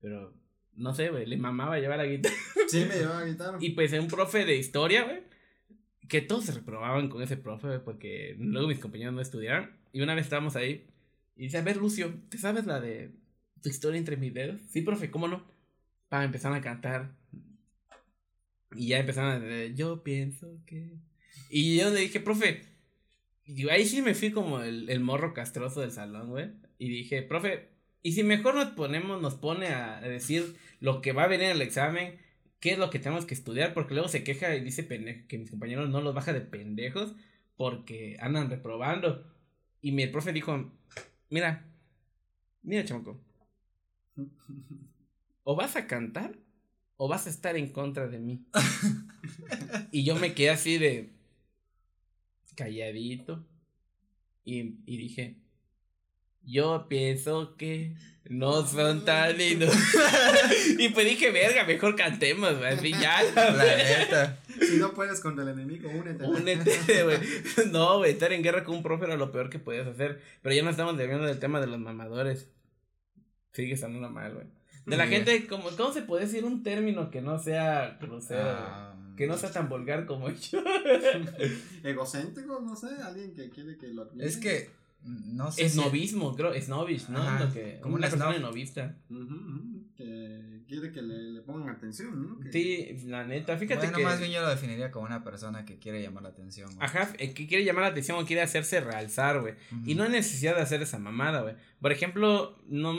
[0.00, 0.32] Pero,
[0.76, 2.36] no sé, güey, le mamaba llevar la guitarra.
[2.68, 3.58] Sí, me llevaba la guitarra.
[3.60, 5.34] Y pues un profe de historia, güey.
[6.08, 9.70] Que todos se reprobaban con ese profe, porque luego mis compañeros no estudiaron.
[9.92, 10.86] Y una vez estábamos ahí.
[11.36, 13.10] Y dice, a ver, Lucio, ¿te sabes la de
[13.62, 14.60] tu historia entre mis dedos?
[14.70, 15.44] Sí, profe, ¿cómo no?
[16.08, 17.14] Para empezar a cantar.
[18.74, 20.92] Y ya empezaron a decir, yo pienso que...
[21.50, 22.62] Y yo le dije, profe,
[23.46, 26.50] y ahí sí me fui como el, el morro castroso del salón, güey.
[26.78, 27.68] Y dije, profe,
[28.02, 31.52] ¿y si mejor nos ponemos, nos pone a decir lo que va a venir en
[31.52, 32.18] el examen?
[32.60, 33.74] ¿Qué es lo que tenemos que estudiar?
[33.74, 34.86] Porque luego se queja y dice
[35.28, 37.14] que mis compañeros no los baja de pendejos
[37.56, 39.24] porque andan reprobando.
[39.80, 40.72] Y mi profe dijo,
[41.30, 41.64] mira,
[42.62, 43.20] mira, chamaco.
[45.44, 46.36] O vas a cantar
[46.96, 48.44] o vas a estar en contra de mí.
[49.92, 51.12] y yo me quedé así de
[52.54, 53.46] calladito.
[54.44, 55.36] Y, y dije,
[56.46, 57.94] yo pienso que
[58.28, 59.74] no son tan lindos.
[60.78, 63.22] y pues dije, verga, mejor cantemos, así ya.
[63.34, 64.38] La neta.
[64.60, 66.24] Si no puedes contra el enemigo, únete.
[66.24, 67.18] Únete, güey.
[67.70, 70.22] No, güey, estar en guerra con un profe era lo peor que podías hacer.
[70.42, 72.48] Pero ya no estamos debiendo del tema de los mamadores.
[73.52, 74.46] Sigue estando mal, güey.
[74.86, 78.40] De la gente, como, ¿cómo se puede decir un término que no sea grosero?
[78.44, 80.62] Ah, que no sea tan vulgar como yo.
[81.82, 84.28] Egocéntrico, no sé, alguien que quiere que lo admire.
[84.28, 84.70] Es que
[85.06, 85.64] no sé.
[85.64, 87.38] Esnovismo, creo, snobbish, ¿no?
[87.38, 88.96] Lo que, como una persona novista.
[89.96, 92.50] Que quiere que le, le, pongan atención, ¿no?
[92.50, 96.02] Sí, la neta, fíjate bueno, más bien yo lo definiría como una persona que quiere
[96.02, 96.70] llamar la atención.
[96.80, 99.54] Ajá, eh, que quiere llamar la atención o quiere hacerse realzar, güey.
[99.86, 101.54] Y no hay necesidad de hacer esa mamada, güey.
[101.80, 102.94] Por ejemplo, no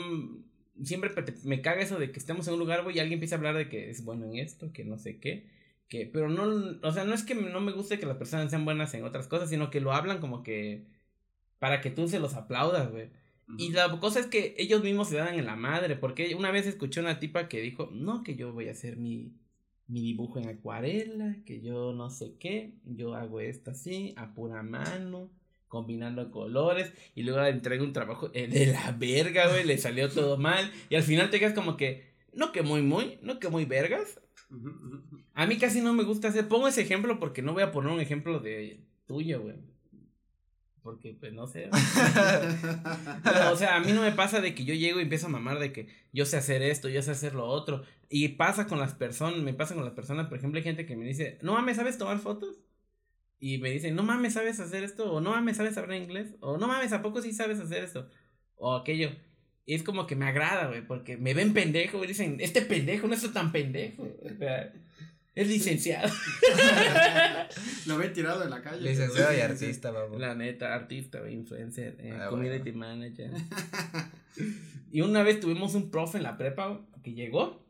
[0.82, 1.12] siempre
[1.44, 3.56] me caga eso de que estemos en un lugar, güey, y alguien empieza a hablar
[3.56, 5.46] de que es bueno en esto, que no sé qué,
[5.88, 8.64] que, pero no, o sea, no es que no me guste que las personas sean
[8.64, 10.86] buenas en otras cosas, sino que lo hablan como que
[11.58, 13.10] para que tú se los aplaudas, güey.
[13.56, 16.66] Y la cosa es que ellos mismos se dan en la madre, porque una vez
[16.66, 19.32] escuché una tipa que dijo, no, que yo voy a hacer mi,
[19.86, 24.62] mi dibujo en acuarela, que yo no sé qué, yo hago esto así, a pura
[24.62, 25.30] mano,
[25.66, 30.10] combinando colores, y luego le entrego un trabajo eh, de la verga, güey, le salió
[30.12, 33.48] todo mal, y al final te quedas como que, no que muy, muy, no que
[33.48, 34.20] muy vergas.
[35.32, 37.92] A mí casi no me gusta hacer, pongo ese ejemplo porque no voy a poner
[37.92, 39.56] un ejemplo de tuyo, güey
[40.88, 41.68] porque pues no sé.
[43.52, 45.58] o sea, a mí no me pasa de que yo llego y empiezo a mamar
[45.58, 47.82] de que yo sé hacer esto, yo sé hacer lo otro.
[48.08, 50.96] Y pasa con las personas, me pasa con las personas, por ejemplo, hay gente que
[50.96, 52.56] me dice, no mames, ¿sabes tomar fotos?
[53.38, 55.12] Y me dicen, no mames, ¿sabes hacer esto?
[55.12, 56.36] O no mames, ¿sabes hablar inglés?
[56.40, 58.08] O no mames, ¿a poco sí sabes hacer esto?
[58.56, 59.10] O aquello.
[59.66, 63.08] Y es como que me agrada, güey, porque me ven pendejo, y dicen, este pendejo
[63.08, 64.08] no es tan pendejo.
[64.24, 64.72] O sea,
[65.38, 66.12] es licenciado.
[67.86, 68.82] Lo ven tirado en la calle.
[68.82, 70.18] Licenciado y artista, vamos.
[70.18, 73.30] La neta, artista, influencer, eh, ah, community manager.
[74.90, 77.64] y una vez tuvimos un profe en la prepa que llegó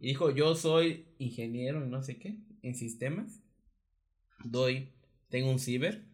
[0.00, 3.42] y dijo, yo soy ingeniero en no sé qué, en sistemas.
[4.44, 4.92] Doy,
[5.30, 6.04] tengo un ciber.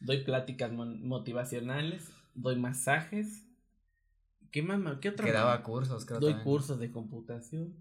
[0.00, 2.10] Doy pláticas motivacionales.
[2.34, 3.46] Doy masajes.
[4.50, 4.80] ¿Qué más?
[4.98, 5.26] ¿Qué otra?
[5.26, 6.18] Que daba cursos, creo.
[6.18, 7.76] Doy cursos de computación.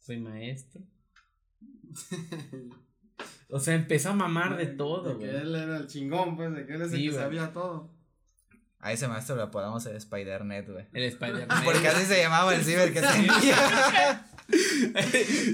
[0.00, 0.82] Soy maestro.
[3.48, 5.30] O sea, empezó a mamar de todo, güey.
[5.30, 7.90] Que él era el chingón, pues, de que él es el que sabía todo.
[8.80, 10.86] A ese maestro lo podamos el Spider-Net, güey.
[10.92, 11.48] El Spider-Net.
[11.64, 14.26] Porque así se llamaba el ciber que tenía.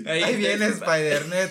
[0.06, 1.50] Ahí, Ahí viene Spider-Net.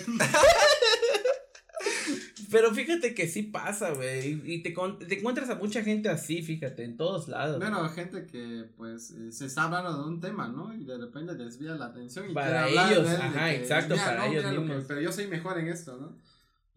[2.50, 4.40] Pero fíjate que sí pasa, güey.
[4.44, 4.74] Y te,
[5.06, 7.58] te, encuentras a mucha gente así, fíjate, en todos lados.
[7.58, 10.74] Bueno, gente que pues eh, se está hablando de un tema, ¿no?
[10.74, 14.84] Y de repente desvía la atención y para ellos, ajá, exacto, para ellos mismos.
[14.88, 16.16] pero yo soy mejor en esto, ¿no?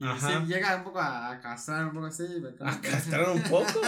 [0.02, 0.44] Ajá.
[0.46, 2.26] llega un poco a, castrar un poco así.
[2.60, 3.82] A castrar un poco.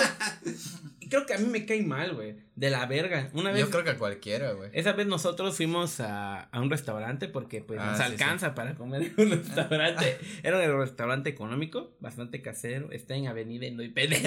[1.09, 2.35] creo que a mí me cae mal, güey.
[2.55, 3.29] De la verga.
[3.33, 3.61] Una vez.
[3.61, 4.69] Yo creo que a cualquiera, güey.
[4.73, 9.11] Esa vez nosotros fuimos a, a un restaurante porque pues ah, nos alcanza para comer
[9.17, 10.19] en un restaurante.
[10.43, 12.91] Era un restaurante económico, bastante casero.
[12.91, 14.21] Está en Avenida Indoipede.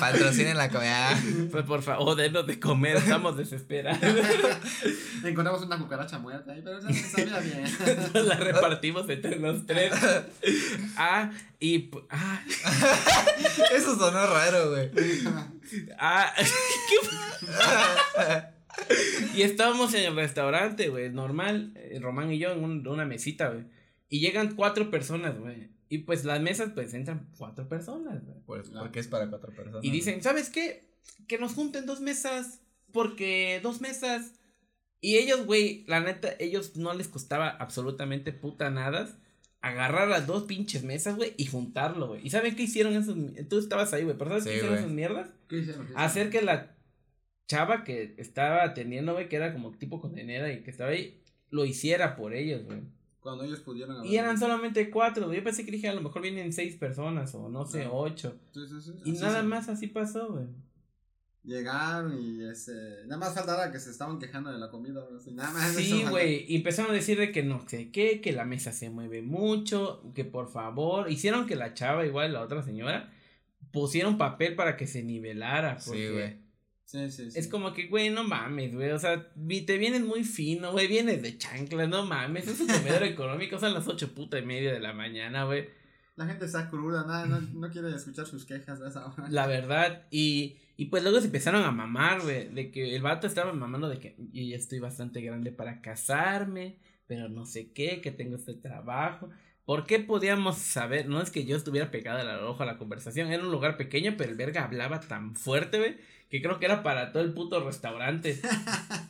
[0.00, 1.10] Patrocinen la comida.
[1.50, 4.00] Pues por favor, denos de comer, estamos desesperados.
[5.24, 7.64] Encontramos una cucaracha muerta ahí, pero esa sabía bien.
[8.26, 9.92] la repartimos entre los tres.
[10.96, 11.30] Ah,
[11.60, 11.90] y.
[12.10, 12.42] Ah.
[13.74, 14.90] Eso sonó raro, güey.
[15.98, 16.32] Ah,
[19.34, 23.64] y estábamos en el restaurante, güey, normal, eh, Román y yo en una mesita, güey.
[24.08, 25.70] Y llegan cuatro personas, güey.
[25.88, 28.38] Y pues las mesas, pues entran cuatro personas, güey.
[28.44, 29.84] Pues, porque es para cuatro personas.
[29.84, 30.88] Y dicen, ¿sabes qué?
[31.28, 32.60] Que nos junten dos mesas.
[32.92, 34.32] Porque dos mesas.
[35.00, 39.08] Y ellos, güey, la neta, ellos no les costaba absolutamente puta nada
[39.60, 42.26] agarrar las dos pinches mesas, güey, y juntarlo, güey.
[42.26, 43.16] ¿Y saben qué hicieron esos?
[43.48, 45.28] Tú estabas ahí, güey, pero ¿sabes qué hicieron esas mierdas?
[45.48, 45.86] ¿Qué hicieron?
[45.96, 46.76] Hacer que la
[47.48, 51.64] chava que estaba atendiendo, güey, que era como tipo condenera y que estaba ahí, lo
[51.64, 52.80] hiciera por ellos, güey.
[53.20, 54.04] Cuando ellos pudieran.
[54.04, 55.38] Y eran solamente cuatro, güey.
[55.38, 58.36] Yo pensé que dije, a lo mejor vienen seis personas o no sé, ocho.
[58.52, 58.92] Sí, sí, sí.
[59.04, 60.46] Y nada más así pasó, güey.
[61.46, 62.72] Llegaron y ese,
[63.06, 65.74] nada más faltaba que se estaban quejando de la comida, nada más.
[65.74, 68.90] Sí, güey, y empezaron a decir de que no sé qué, que la mesa se
[68.90, 73.12] mueve mucho, que por favor, hicieron que la chava, igual la otra señora,
[73.70, 75.78] pusieron papel para que se nivelara.
[75.78, 76.44] sí, güey.
[76.84, 77.38] Sí, sí, sí.
[77.38, 78.90] Es como que, güey, no mames, güey.
[78.92, 80.86] O sea, te vienes muy fino, güey.
[80.86, 82.46] Vienes de chancla, no mames.
[82.46, 83.58] Es un comedor económico.
[83.58, 85.68] Son las ocho puta y media de la mañana, güey.
[86.14, 89.26] La gente está cruda, nada, no, no quiere escuchar sus quejas de esa hora.
[89.28, 92.48] La verdad, y, y pues luego se empezaron a mamar, güey.
[92.48, 96.78] De que el vato estaba mamando de que yo ya estoy bastante grande para casarme,
[97.06, 99.30] pero no sé qué, que tengo este trabajo.
[99.64, 101.08] ¿Por qué podíamos saber?
[101.08, 103.32] No es que yo estuviera pegada al ojo a la conversación.
[103.32, 105.96] Era un lugar pequeño, pero el verga hablaba tan fuerte, güey,
[106.28, 108.38] que creo que era para todo el puto restaurante.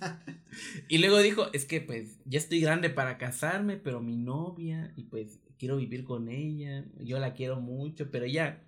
[0.89, 5.03] y luego dijo, es que pues ya estoy grande para casarme, pero mi novia, y
[5.03, 8.63] pues quiero vivir con ella, yo la quiero mucho, pero ya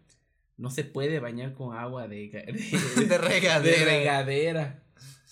[0.59, 2.29] no se puede bañar con agua de,
[3.09, 3.61] de, regadera.
[3.61, 4.83] De regadera.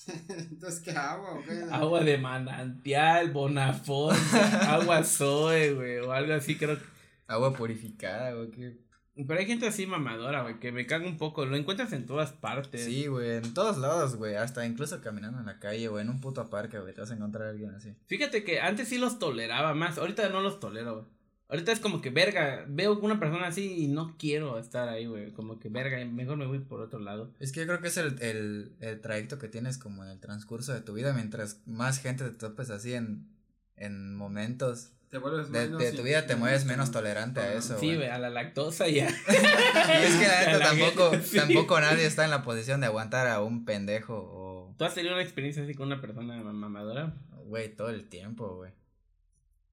[0.29, 1.43] Entonces, ¿qué agua?
[1.73, 4.17] Agua de manantial, bonafón,
[4.69, 6.79] agua soe, güey, o algo así, creo.
[7.27, 8.79] Agua purificada, güey,
[9.17, 11.45] Pero hay gente así mamadora, güey, que me caga un poco.
[11.45, 12.85] Lo encuentras en todas partes.
[12.85, 14.37] Sí, güey, en todos lados, güey.
[14.37, 17.15] Hasta incluso caminando en la calle, güey, en un puto parque, güey, te vas a
[17.15, 17.97] encontrar a alguien así.
[18.07, 19.99] Fíjate que antes sí los toleraba más.
[19.99, 21.16] Ahorita no los tolero, güey.
[21.49, 25.33] Ahorita es como que, verga, veo una persona así y no quiero estar ahí, güey.
[25.33, 27.33] Como que, verga, mejor me voy por otro lado.
[27.39, 30.19] Es que yo creo que es el, el, el trayecto que tienes como en el
[30.19, 31.13] transcurso de tu vida.
[31.13, 33.29] Mientras más gente te topes así en,
[33.77, 37.79] en momentos te vuelves de, de, tu vida te mueves menos tolerante a eso.
[37.79, 39.09] Sí, güey, a la lactosa ya.
[39.09, 43.41] y es que la neta tampoco, tampoco nadie está en la posición de aguantar a
[43.41, 44.75] un pendejo o...
[44.77, 47.15] ¿Tú has tenido una experiencia así con una persona mamadora?
[47.45, 48.73] Güey, todo el tiempo, güey.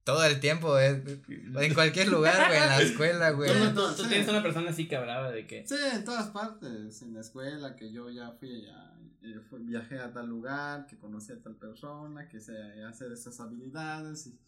[0.04, 3.50] Todo el tiempo, eh, en cualquier lugar, güey, en la escuela, güey.
[3.74, 5.66] ¿Tú, tienes una persona así que hablaba de que...
[5.66, 10.12] Sí, en todas partes, en la escuela, que yo ya fui, ya eh, viajé a
[10.12, 14.38] tal lugar, que conocí a tal persona, que sé hacer esas habilidades, y,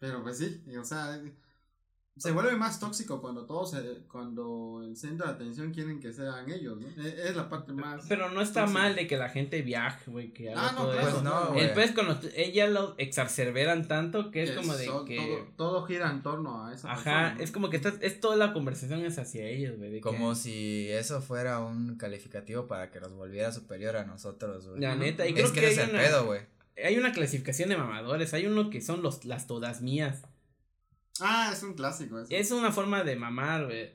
[0.00, 1.22] pero pues sí, o sea,
[2.16, 3.74] se vuelve más tóxico cuando todos,
[4.08, 6.86] cuando el centro de atención quieren que sean ellos, ¿no?
[7.02, 8.04] E, es, la parte más.
[8.08, 11.00] Pero no está mal de que la gente viaje, güey, que haga ah, no, todo
[11.00, 11.22] eso.
[11.22, 15.46] No, el pez cuando ella lo exacerberan tanto que es, como de que.
[15.56, 16.88] Todo, gira en torno a eso.
[16.88, 20.00] Ajá, es como que está, es toda la conversación es hacia ellos, güey.
[20.00, 24.80] Como si eso fuera un calificativo para que los volviera superior a nosotros, güey.
[24.80, 26.42] La neta, y creo que, es el pedo, güey.
[26.84, 30.22] Hay una clasificación de mamadores, hay uno que son los, las todas mías.
[31.20, 32.18] Ah, es un clásico.
[32.28, 33.90] Es una forma de mamar, güey.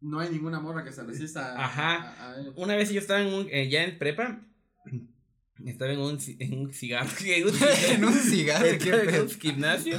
[0.00, 1.62] No hay ninguna morra que se resista.
[1.62, 2.36] Ajá.
[2.56, 4.40] Una vez yo estaba en un, eh, ya en prepa.
[5.64, 7.08] Estaba en un, en un cigarro.
[7.24, 8.66] en un cigarro.
[8.66, 9.98] en un gimnasio.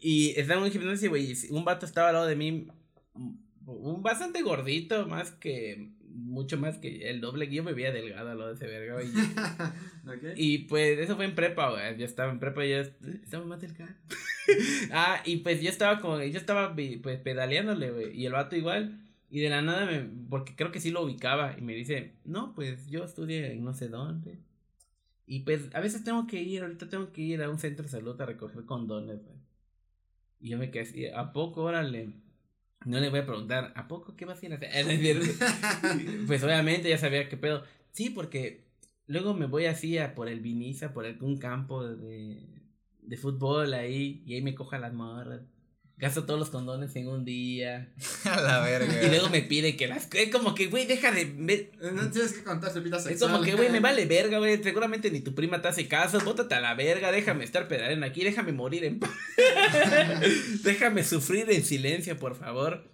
[0.00, 1.34] Y estaba en un gimnasio, güey.
[1.50, 2.66] Un vato estaba al lado de mí.
[3.66, 8.48] Un bastante gordito, más que mucho más que el doble yo me veía delgada lo
[8.48, 9.08] de ese verga, güey.
[10.36, 11.98] Y pues eso fue en prepa, güey.
[11.98, 13.92] Yo estaba en prepa y ya estaba más delgado.
[14.92, 18.16] ah, y pues yo estaba como, yo estaba pues pedaleándole, güey.
[18.18, 19.00] Y el vato igual.
[19.28, 21.56] Y de la nada me, porque creo que sí lo ubicaba.
[21.58, 24.38] Y me dice, no, pues yo estudié en no sé dónde.
[25.26, 27.90] Y pues a veces tengo que ir, ahorita tengo que ir a un centro de
[27.90, 29.36] salud a recoger condones, güey.
[30.38, 32.12] Y yo me quedé así, ¿a poco, órale?
[32.84, 34.70] No le voy a preguntar, ¿a poco qué vas a ir a hacer?
[36.26, 37.64] pues obviamente ya sabía qué pedo.
[37.90, 38.64] Sí, porque
[39.06, 42.38] luego me voy así a por el Viniza, por algún campo de,
[43.02, 45.42] de fútbol ahí, y ahí me coja las morras.
[45.98, 47.90] Gasto todos los condones en un día.
[48.24, 49.02] A la verga.
[49.02, 50.12] Y luego me pide que las.
[50.12, 51.24] Es como que, güey, deja de.
[51.92, 53.14] No tienes que contar su vida sexual.
[53.14, 54.62] Es como que, güey, me vale verga, güey.
[54.62, 56.20] Seguramente ni tu prima te hace caso.
[56.20, 57.10] Bótate a la verga.
[57.10, 58.22] Déjame estar pedaleando aquí.
[58.24, 59.10] Déjame morir en paz.
[60.64, 62.90] déjame sufrir en silencio, por favor.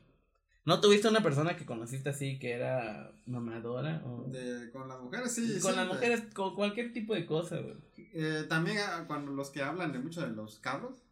[0.64, 4.00] ¿No tuviste una persona que conociste así que era mamadora?
[4.04, 4.28] O...
[4.28, 5.58] De, con las mujeres, sí.
[5.60, 7.74] Con las mujeres, con cualquier tipo de cosa, güey.
[8.14, 11.02] Eh, también ah, cuando los que hablan de mucho de los carros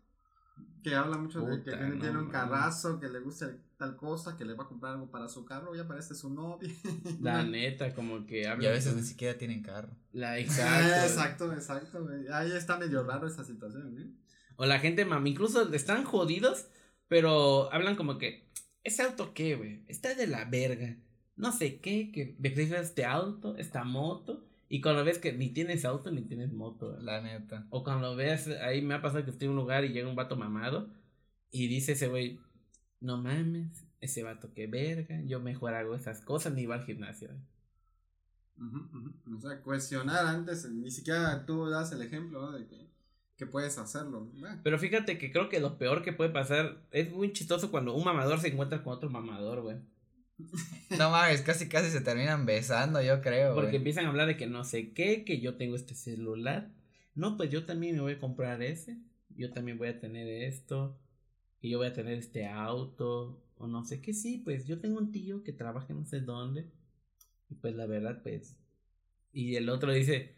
[0.83, 4.55] que habla mucho de que tiene, un carrazo, que le gusta tal cosa, que le
[4.55, 6.69] va a comprar algo para su carro, ya parece su novia.
[7.21, 8.65] La neta, como que habla.
[8.65, 9.91] Y a veces ni siquiera tienen carro.
[10.13, 11.07] La exacto.
[11.07, 14.11] exacto, exacto, Ahí está medio raro esa situación, ¿eh?
[14.57, 16.67] O la gente, mami, incluso están jodidos,
[17.09, 18.51] pero hablan como que,
[18.85, 19.85] ¿ese auto qué, güey?
[19.89, 20.99] Está de la verga.
[21.37, 24.50] No sé qué, que me este auto, esta moto.
[24.73, 26.97] Y cuando ves que ni tienes auto ni tienes moto.
[27.01, 27.67] La neta.
[27.71, 30.15] O cuando ves, ahí me ha pasado que estoy en un lugar y llega un
[30.15, 30.89] vato mamado.
[31.51, 32.39] Y dice ese güey,
[33.01, 37.31] no mames, ese vato que verga, yo mejor hago esas cosas ni va al gimnasio.
[39.37, 42.87] O sea, cuestionar antes, ni siquiera tú das el ejemplo de que,
[43.37, 44.31] que puedes hacerlo.
[44.63, 48.05] Pero fíjate que creo que lo peor que puede pasar es muy chistoso cuando un
[48.05, 49.79] mamador se encuentra con otro mamador, güey.
[50.99, 53.55] No mames, casi casi se terminan besando, yo creo.
[53.55, 56.71] Porque empiezan a hablar de que no sé qué, que yo tengo este celular.
[57.15, 58.99] No, pues yo también me voy a comprar ese.
[59.37, 60.99] Yo también voy a tener esto.
[61.61, 63.43] Y yo voy a tener este auto.
[63.57, 66.67] O no sé qué, sí, pues yo tengo un tío que trabaja no sé dónde.
[67.51, 68.57] Y pues la verdad, pues.
[69.33, 70.35] Y el otro dice,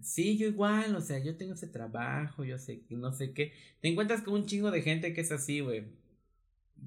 [0.00, 3.52] sí, yo igual, o sea, yo tengo ese trabajo, yo sé, no sé qué.
[3.80, 5.84] Te encuentras con un chingo de gente que es así, güey.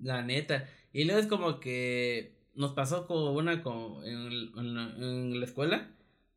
[0.01, 0.67] La neta.
[0.93, 5.89] Y luego es como que nos pasó como una con, en, en, la, escuela,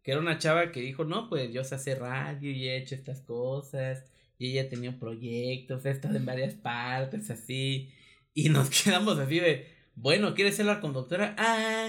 [0.03, 2.95] que era una chava que dijo, no, pues yo sé hacer radio y he hecho
[2.95, 4.05] estas cosas.
[4.39, 7.91] Y ella tenía un proyecto, o sea, estado en varias partes, así.
[8.35, 11.35] Y nos quedamos así de, bueno, ¿quieres ser la conductora?
[11.39, 11.89] Ah,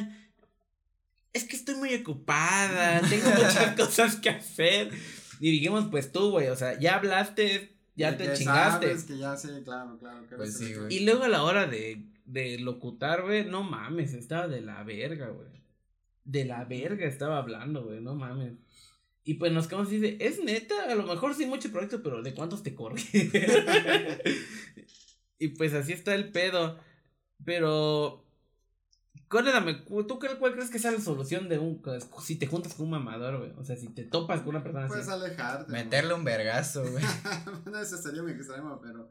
[1.34, 4.90] es que estoy muy ocupada, tengo muchas cosas que hacer.
[5.40, 8.96] Y dijimos, pues tú, güey, o sea, ya hablaste, ya te chingaste.
[9.08, 10.26] que ya sí, claro, claro.
[10.36, 10.94] Pues sí, güey.
[10.96, 15.30] Y luego a la hora de, de locutar, güey, no mames, estaba de la verga,
[15.30, 15.50] güey.
[16.24, 18.54] De la verga estaba hablando, güey, no mames.
[19.24, 22.22] Y pues nos quedamos y dice, es neta, a lo mejor sí mucho proyecto, pero
[22.22, 23.02] ¿de cuántos te corre?
[25.40, 26.80] y pues así está el pedo.
[27.46, 28.26] Pero
[29.30, 29.76] Cuéntame,
[30.08, 31.84] ¿tú cuál crees que sea la solución de un.
[32.24, 33.52] Si te juntas con un mamador, güey?
[33.58, 35.20] O sea, si te topas con una persona Puedes así.
[35.20, 35.72] Puedes alejarte.
[35.72, 37.04] Meterle un vergazo, güey.
[37.66, 39.08] no, ese sería mi extremo, pero.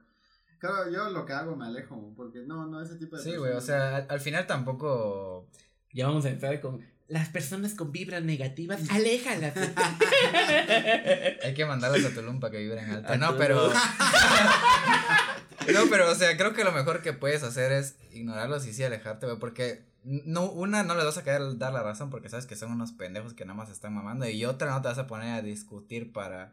[0.58, 3.22] Claro, yo lo que hago me alejo, porque no, no, ese tipo de.
[3.22, 5.48] Sí, güey, o sea, al, final tampoco.
[5.92, 6.84] Ya vamos a empezar con.
[7.06, 9.54] Las personas con vibras negativas, aléjalas.
[11.44, 13.16] Hay que mandarlas a Tulum para que vibren alto.
[13.16, 13.68] No, pero.
[15.72, 18.82] no, pero, o sea, creo que lo mejor que puedes hacer es ignorarlos y sí
[18.82, 22.46] alejarte, güey, porque no, una, no le vas a querer dar la razón porque sabes
[22.46, 24.28] que son unos pendejos que nada más están mamando.
[24.28, 26.52] Y otra, no te vas a poner a discutir para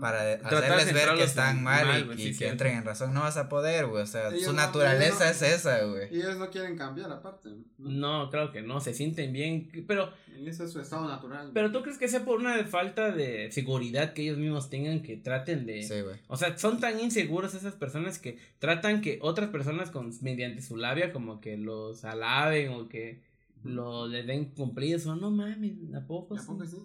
[0.00, 3.14] para hacerles ver que están mal, y, que entren en razón.
[3.14, 4.02] No vas a poder, güey.
[4.02, 6.14] O sea, su naturaleza es esa, güey.
[6.14, 7.50] Y ellos no quieren cambiar, aparte.
[7.78, 8.28] ¿no?
[8.30, 8.80] creo que no.
[8.80, 9.70] Se sienten bien.
[9.86, 10.12] Pero.
[10.44, 11.50] Ese es su estado natural.
[11.52, 15.16] Pero tú crees que sea por una falta de seguridad que ellos mismos tengan que
[15.16, 15.82] traten de.
[15.82, 16.16] Sí, güey.
[16.28, 20.76] O sea, son tan inseguros esas personas que tratan que otras personas con mediante su
[20.76, 23.22] labia como que los alaben o que
[23.64, 25.06] lo les den cumplidos.
[25.06, 26.38] O no mames, ¿a poco?
[26.38, 26.76] ¿A poco sí?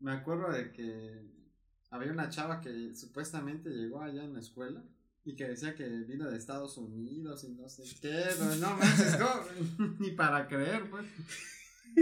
[0.00, 1.22] Me acuerdo de que
[1.90, 4.82] había una chava que supuestamente llegó allá en la escuela
[5.24, 9.18] y que decía que vino de Estados Unidos y no sé qué, pero no manches,
[9.98, 11.06] ni para creer, pues.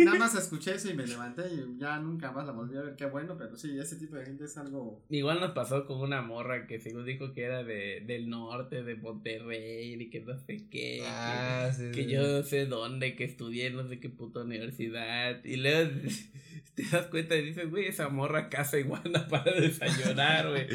[0.04, 2.96] Nada más escuché eso y me levanté y ya nunca más la volví a ver.
[2.96, 5.02] Qué bueno, pero sí, ese tipo de gente es algo.
[5.08, 8.96] Igual nos pasó con una morra que según dijo que era de, del norte, de
[8.96, 11.02] Monterrey, y que no sé qué.
[11.06, 15.44] Ah, que, que yo no sé dónde, que estudié no sé qué puta universidad.
[15.44, 15.90] Y luego
[16.74, 20.66] te das cuenta y dices, güey, esa morra casa iguana para desayunar, güey.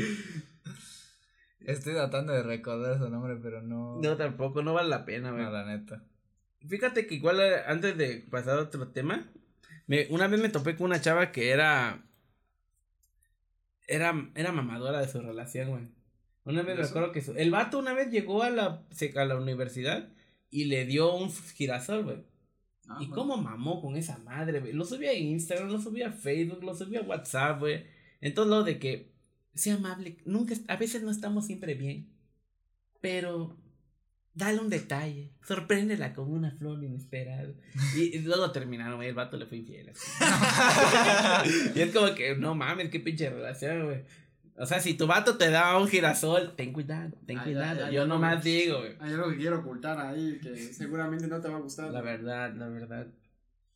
[1.65, 3.99] Estoy tratando de recordar su nombre, pero no.
[4.01, 5.43] No, tampoco, no vale la pena, güey.
[5.43, 6.03] No, la neta.
[6.67, 9.29] Fíjate que igual eh, antes de pasar a otro tema,
[9.87, 12.03] me, una vez me topé con una chava que era.
[13.87, 15.89] Era, era mamadora de su relación, güey.
[16.43, 18.83] Una vez recuerdo que el vato una vez llegó a la,
[19.15, 20.09] a la universidad
[20.49, 22.17] y le dio un girasol, güey.
[22.87, 24.73] Ah, y cómo mamó con esa madre, güey.
[24.73, 27.85] Lo subía a Instagram, lo subía a Facebook, lo subía a WhatsApp, güey.
[28.21, 29.11] Entonces lo de que
[29.53, 32.09] sea amable, nunca, a veces no estamos siempre bien.
[33.01, 33.57] Pero
[34.33, 37.49] dale un detalle, sorpréndela con una flor inesperada.
[37.95, 39.91] Y, luego terminaron, güey, el vato le fue infiel.
[41.75, 44.03] y es como que, no mames, qué pinche relación, güey.
[44.57, 47.89] O sea, si tu vato te da un girasol, ten cuidado, ten cuidado.
[47.91, 48.95] Yo nomás digo, güey.
[48.99, 51.91] Hay algo que quiero ocultar ahí que seguramente no te va a gustar.
[51.91, 53.07] La verdad, la verdad.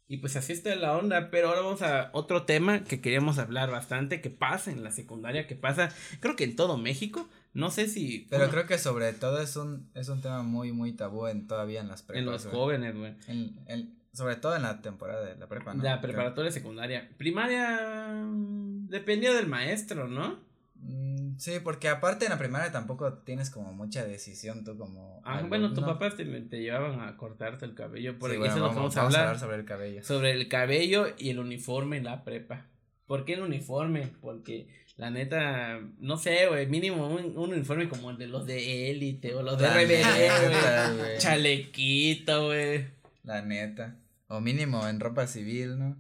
[0.08, 3.72] Y pues así está la onda, pero ahora vamos a otro tema que queríamos hablar
[3.72, 5.90] bastante, que pasa en la secundaria, que pasa,
[6.20, 8.28] creo que en todo México, no sé si...
[8.30, 11.80] Pero creo que sobre todo es un, es un tema muy, muy tabú en, todavía
[11.80, 12.20] en las prepas.
[12.20, 13.16] En los jóvenes, güey.
[13.28, 15.82] En, sobre todo en la temporada de la prepa, ¿no?
[15.82, 17.10] La preparatoria secundaria.
[17.18, 20.38] Primaria, mm, dependía del maestro, ¿no?
[20.76, 25.22] Mm, sí, porque aparte en la primaria tampoco tienes como mucha decisión tú como...
[25.24, 28.70] Ah, bueno, tus papás te, te, llevaban a cortarte el cabello, por eso es lo
[28.70, 29.40] que vamos, a hablar.
[29.40, 30.04] sobre el cabello.
[30.04, 32.66] Sobre el cabello y el uniforme en la prepa.
[33.08, 34.12] ¿Por qué el uniforme?
[34.20, 34.68] Porque
[34.98, 39.44] la neta, no sé, güey, mínimo un, uniforme como el de los de élite o
[39.44, 41.18] los de RBD, güey.
[41.18, 42.86] Chalequito, güey.
[43.24, 43.98] La neta.
[44.28, 45.98] O mínimo en ropa civil, ¿no?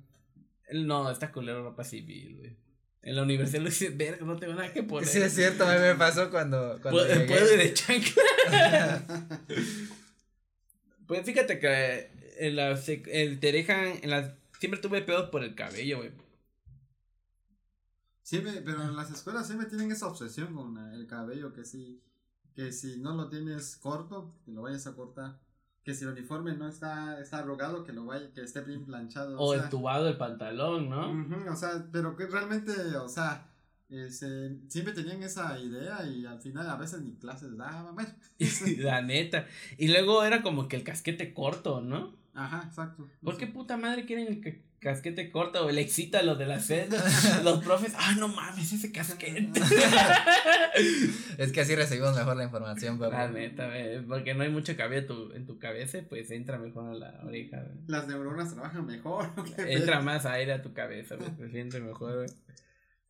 [0.72, 2.56] No, está culero ropa civil, güey.
[3.04, 5.08] En la universidad lo dice, verga, no tengo nada que poner.
[5.08, 6.80] Sí, es cierto, a mí me pasó cuando.
[6.82, 9.04] cuando Puede de chancla.
[11.08, 15.98] pues fíjate que en la, te dejan, en las, siempre tuve pedos por el cabello,
[15.98, 16.12] güey.
[18.26, 22.02] Sí, pero en las escuelas siempre tienen esa obsesión con el cabello, que si,
[22.56, 25.38] que si no lo tienes corto, que lo vayas a cortar.
[25.84, 29.38] Que si el uniforme no está, está arrugado, que lo vaya, que esté bien planchado.
[29.38, 31.52] O, entubado el pantalón, ¿no?
[31.52, 33.48] o sea, pero que realmente, o sea,
[33.90, 38.10] este, siempre tenían esa idea y al final a veces ni clases daban, bueno.
[38.80, 39.46] La neta.
[39.78, 42.16] Y luego era como que el casquete corto, ¿no?
[42.36, 43.10] Ajá, exacto.
[43.24, 46.94] ¿Por qué puta madre quieren el casquete corto o le excita lo de la sed?
[47.44, 49.50] Los profes, ah, no mames, ese casquete.
[51.38, 53.72] es que así recibimos mejor la información, La neta,
[54.06, 57.64] porque no hay mucho cabello en tu cabeza, pues entra mejor a la oreja.
[57.88, 59.32] Las neuronas trabajan mejor.
[59.58, 62.26] Entra más aire a tu cabeza, se siente mejor,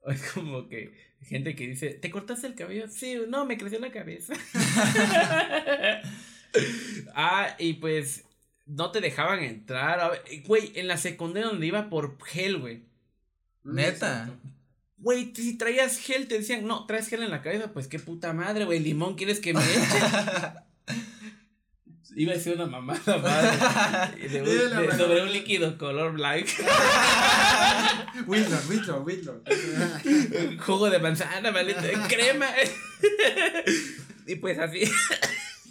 [0.05, 2.87] Es como que gente que dice, ¿te cortaste el cabello?
[2.89, 4.35] Sí, no, me creció la cabeza.
[7.15, 8.23] ah, y pues
[8.65, 10.23] no te dejaban entrar.
[10.45, 12.83] Güey, en la secundaria donde iba por gel, güey.
[13.63, 14.29] Neta.
[14.97, 18.33] Güey, si traías gel, te decían, no, traes gel en la cabeza, pues qué puta
[18.33, 19.99] madre, güey, limón, ¿quieres que me eche?
[22.17, 24.29] Iba a decir una mamada madre.
[24.97, 26.49] sobre un líquido color blanco.
[28.25, 29.43] Whitlow, Whitlow, Whitlow.
[30.59, 32.47] Jugo de manzana, maldito, crema.
[34.27, 34.89] y pues así.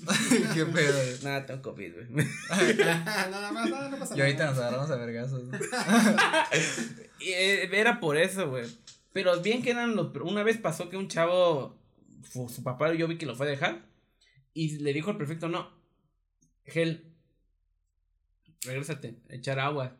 [0.55, 1.19] Qué pedo.
[1.23, 2.07] Nada, tengo COVID, güey.
[2.49, 4.17] nada más, nada, no pasa nada.
[4.17, 5.43] Y ahorita nos agarramos a vergazos.
[7.27, 8.67] Eh, era por eso, güey.
[9.15, 10.15] Pero bien que eran los.
[10.17, 11.79] Una vez pasó que un chavo.
[12.31, 13.87] Su papá, yo vi que lo fue a dejar.
[14.53, 15.71] Y le dijo al prefecto: No,
[16.67, 17.15] Gel,
[18.63, 19.97] regrésate, echar agua.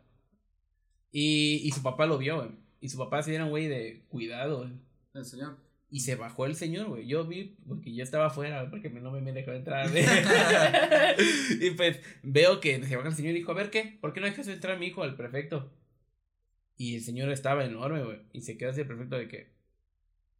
[1.11, 2.51] Y, y su papá lo vio, güey.
[2.79, 4.69] Y su papá era un güey de cuidado,
[5.13, 5.57] El señor.
[5.89, 7.07] Y se bajó el señor, güey.
[7.07, 9.89] Yo vi, porque yo estaba afuera, porque no me, me dejó entrar.
[11.61, 14.19] y pues veo que se baja el señor y dijo, a ver qué, ¿por qué
[14.19, 15.71] no dejas entrar a mi hijo al prefecto?
[16.77, 18.19] Y el señor estaba enorme, güey.
[18.33, 19.55] Y se quedó así el prefecto de que,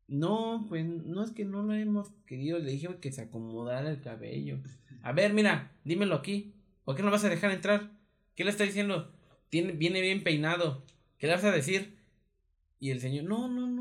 [0.08, 2.60] no, pues no es que no lo hemos querido.
[2.60, 4.60] Le dije que se acomodara el cabello.
[5.02, 6.54] A ver, mira, dímelo aquí.
[6.84, 7.91] ¿Por qué no vas a dejar entrar?
[8.36, 9.12] ¿Qué le está diciendo?
[9.50, 10.86] Tiene, viene bien peinado.
[11.18, 11.98] ¿Qué le vas a decir?
[12.80, 13.74] Y el señor, no, no, no,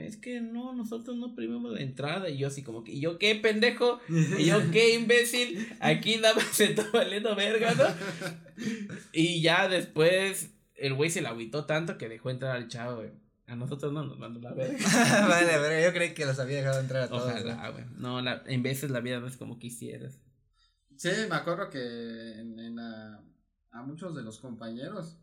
[0.00, 2.28] es que no, nosotros no primemos la entrada.
[2.28, 4.00] Y yo así como que, ¿y yo qué pendejo?
[4.38, 5.68] ¿Y yo qué imbécil?
[5.80, 7.84] Aquí nada se está valiendo verga, ¿no?
[9.12, 13.10] Y ya después el güey se la agüitó tanto que dejó entrar al chavo, güey.
[13.46, 14.78] A nosotros no nos mandó la verga.
[15.28, 17.30] vale, pero yo creí que los había dejado entrar a todos.
[17.30, 17.84] Ojalá, güey.
[17.96, 20.20] No, la, en veces la vida no es como quisieras.
[20.96, 25.18] Sí, me acuerdo que en, en a muchos de los compañeros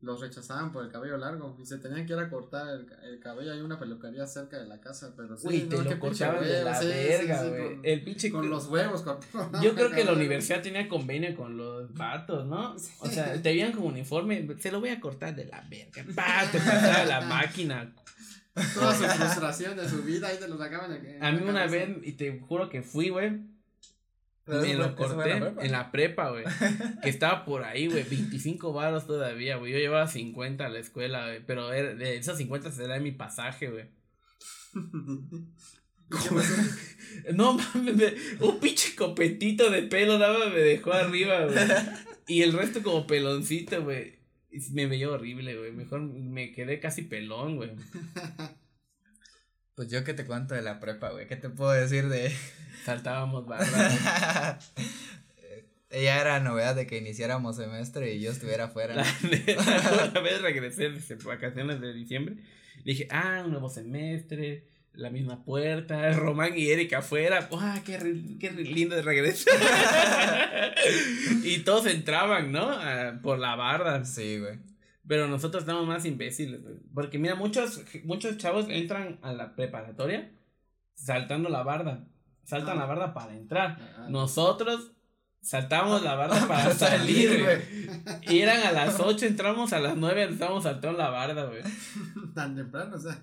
[0.00, 3.18] los rechazaban por el cabello largo y se tenían que ir a cortar el, el
[3.18, 3.52] cabello.
[3.52, 6.78] Hay una peluquería cerca de la casa, pero sí, Uy, te lo cortaban de la
[6.80, 7.44] verga,
[7.82, 8.30] el pinche.
[8.30, 9.04] Con los huevos.
[9.62, 12.76] Yo creo que la universidad tenía convenio con los vatos, ¿no?
[13.00, 16.04] O sea, te veían como uniforme, se lo voy a cortar de la verga.
[16.14, 16.46] ¡Pah!
[16.50, 17.94] Te pasaba la máquina.
[18.74, 21.90] Toda su frustración de su vida ahí te lo sacaban de A mí una vez,
[22.02, 23.55] y te juro que fui, güey
[24.46, 26.44] me lo corté en la prepa, güey.
[27.02, 28.04] que estaba por ahí, güey.
[28.04, 29.72] 25 baros todavía, güey.
[29.72, 31.44] Yo llevaba 50 a la escuela, güey.
[31.44, 33.86] Pero de esos 50 se da mi pasaje, güey.
[37.34, 41.56] no mames, un pinche copetito de pelo nada más me dejó arriba, güey.
[42.28, 44.16] Y el resto como peloncito, güey.
[44.72, 45.72] Me veía horrible, güey.
[45.72, 47.70] Mejor me quedé casi pelón, güey.
[49.76, 51.26] Pues yo que te cuento de la prepa, güey.
[51.26, 52.32] ¿Qué te puedo decir de
[52.86, 54.58] Saltábamos barra.
[55.90, 58.94] Ella era novedad de que iniciáramos semestre y yo estuviera afuera.
[60.10, 62.36] Una vez regresé de vacaciones de diciembre.
[62.84, 67.48] Dije, ah, un nuevo semestre, la misma puerta, Román y Erika afuera.
[67.52, 67.98] ¡Ah, qué,
[68.40, 69.50] qué lindo de regreso!
[71.44, 72.78] y todos entraban, ¿no?
[73.22, 74.04] por la barda.
[74.04, 74.58] Sí, güey.
[75.06, 76.76] Pero nosotros estamos más imbéciles, güey.
[76.94, 80.32] Porque mira, muchos, muchos chavos entran a la preparatoria
[80.94, 82.06] saltando la barda
[82.46, 82.86] saltan la ah.
[82.86, 83.76] barda para entrar.
[83.98, 84.06] Ah.
[84.08, 84.92] Nosotros
[85.42, 88.40] saltamos la barda para salir, güey.
[88.40, 91.62] Eran a las 8, entramos a las 9, estábamos saltando la barda, güey.
[92.34, 93.22] Tan temprano, o sea.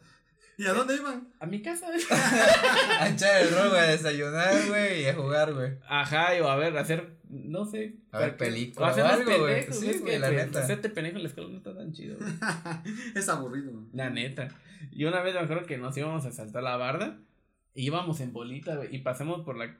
[0.57, 1.29] ¿Y a dónde iban?
[1.39, 1.87] A mi casa,
[2.99, 5.73] a echar el robo, a desayunar, güey, y a jugar, güey.
[5.87, 7.95] Ajá, o a ver, a hacer, no sé.
[8.11, 8.89] A ver películas.
[8.89, 9.71] O hacer algo, güey.
[9.71, 10.59] Sí, güey, la neta.
[10.59, 12.31] Hacerte pendejo en la escuela no está tan chido, güey.
[13.15, 13.85] es aburrido, güey.
[13.93, 14.49] La neta.
[14.91, 17.17] Y una vez me acuerdo que nos íbamos a saltar la barda
[17.75, 19.75] íbamos en bolita, güey, y pasamos por la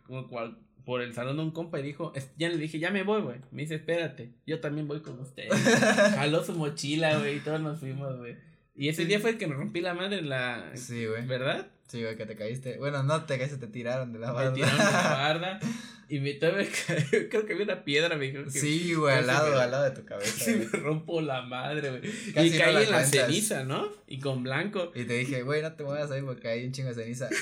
[0.85, 3.37] por el salón de un compa y dijo, ya le dije, ya me voy, güey.
[3.51, 5.47] Me dice, espérate, yo también voy con usted.
[6.15, 8.35] Jaló su mochila, güey, y todos nos fuimos, güey.
[8.75, 10.71] Y ese día fue el que me rompí la madre en la.
[10.75, 11.25] Sí, güey.
[11.27, 11.67] ¿Verdad?
[11.87, 12.77] Sí, güey, que te caíste.
[12.79, 14.49] Bueno, no te caíste, te tiraron de la barda.
[14.51, 15.59] Me tiraron de la barda.
[16.09, 18.49] Y me todavía me creo que vi una piedra, me dijo.
[18.49, 20.45] sí, güey, al lado, al lado de tu cabeza.
[20.45, 22.01] Sí, me rompo la madre, güey.
[22.27, 23.89] Y caí en la ceniza, ¿no?
[24.07, 24.91] Y con blanco.
[24.95, 27.29] Y te dije, güey, no te muevas ahí porque hay un chingo de ceniza.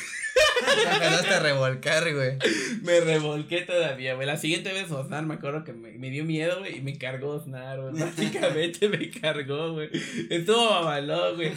[0.61, 2.37] me empezaste a revolcar, güey.
[2.81, 4.27] Me revolqué todavía, güey.
[4.27, 7.35] La siguiente vez Osnar, me acuerdo que me, me dio miedo, güey, y me cargó
[7.35, 7.93] Osnar, güey.
[7.95, 9.89] Prácticamente me cargó, güey.
[10.29, 11.51] Estuvo mamalón, güey.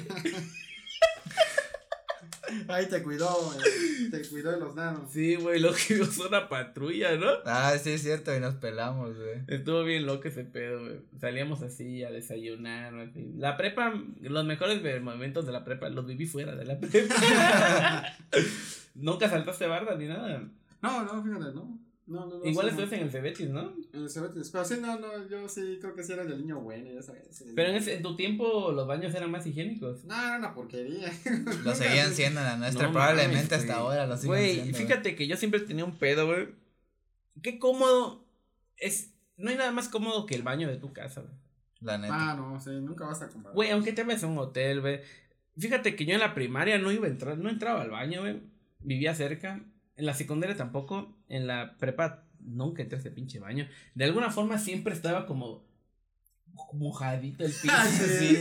[2.69, 4.11] Ay, te cuidó, güey.
[4.11, 5.11] Te cuidó de los nanos.
[5.11, 7.31] Sí, güey, lo que una patrulla, ¿no?
[7.45, 9.41] Ah, sí, es cierto, y nos pelamos, güey.
[9.49, 11.01] Estuvo bien loco ese pedo, güey.
[11.21, 13.33] Salíamos así a desayunar, así.
[13.37, 17.15] La prepa, los mejores momentos de la prepa los viví fuera de la prepa.
[18.95, 20.49] Nunca saltaste barda ni nada.
[20.81, 21.85] No, no, fíjate, no.
[22.07, 23.73] No, no, Igual estás en el Cebetis, ¿no?
[23.93, 24.51] En el Cebetis.
[24.51, 27.43] Pero sí, no, no, yo sí creo que sí era el niño bueno, ya sabes.
[27.57, 30.05] Pero en, ese, en tu tiempo los baños eran más higiénicos.
[30.05, 31.11] No, era una porquería.
[31.65, 35.37] Lo seguían siendo en la nuestra, probablemente hasta ahora lo siguen Güey, fíjate que yo
[35.39, 36.49] siempre tenía un pedo, güey.
[37.43, 38.27] Qué cómodo
[38.77, 39.15] es.
[39.39, 41.33] No hay nada más cómodo que el baño de tu casa, güey.
[41.81, 42.33] La neta.
[42.33, 43.55] Ah, no, sí, nunca vas a comprar.
[43.55, 45.01] Güey, aunque te vayas a un hotel, güey.
[45.57, 48.41] Fíjate que yo en la primaria no iba a entrar, no entraba al baño, güey.
[48.85, 49.65] Vivía cerca
[49.97, 51.17] en la secundaria tampoco.
[51.29, 53.69] En la prepa nunca entré a ese pinche baño.
[53.95, 55.65] De alguna forma siempre estaba como
[56.73, 57.67] mojadito el piso.
[57.71, 58.39] Ah, sí,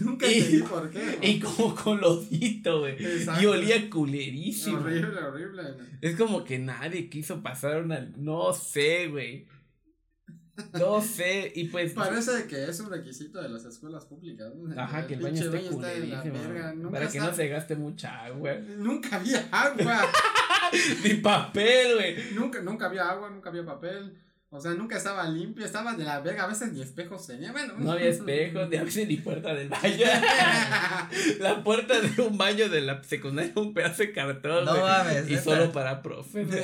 [0.00, 1.18] Nunca entendí por qué.
[1.22, 2.96] Y como colodito, güey.
[3.40, 4.78] Y olía culerísimo.
[4.78, 5.62] Horrible, horrible.
[6.00, 8.00] Es como que nadie quiso pasar una.
[8.16, 9.46] No sé, güey.
[10.72, 11.92] No sé, y pues.
[11.92, 14.52] Parece que es un requisito de las escuelas públicas.
[14.76, 16.90] Ajá, que el baño esté culerísimo.
[16.90, 18.54] Para que no se gaste mucha agua.
[18.78, 20.06] Nunca había agua.
[21.04, 22.34] Ni papel, güey.
[22.34, 24.14] Nunca, nunca había agua, nunca había papel.
[24.48, 27.74] O sea, nunca estaba limpio, estaba de la verga, a veces ni espejos tenía, bueno.
[27.78, 30.06] No había espejos, ni a veces ni puerta del baño.
[31.40, 35.28] la puerta de un baño de la secundaria, un pedazo de cartón, No mames.
[35.28, 36.46] Y solo para profes.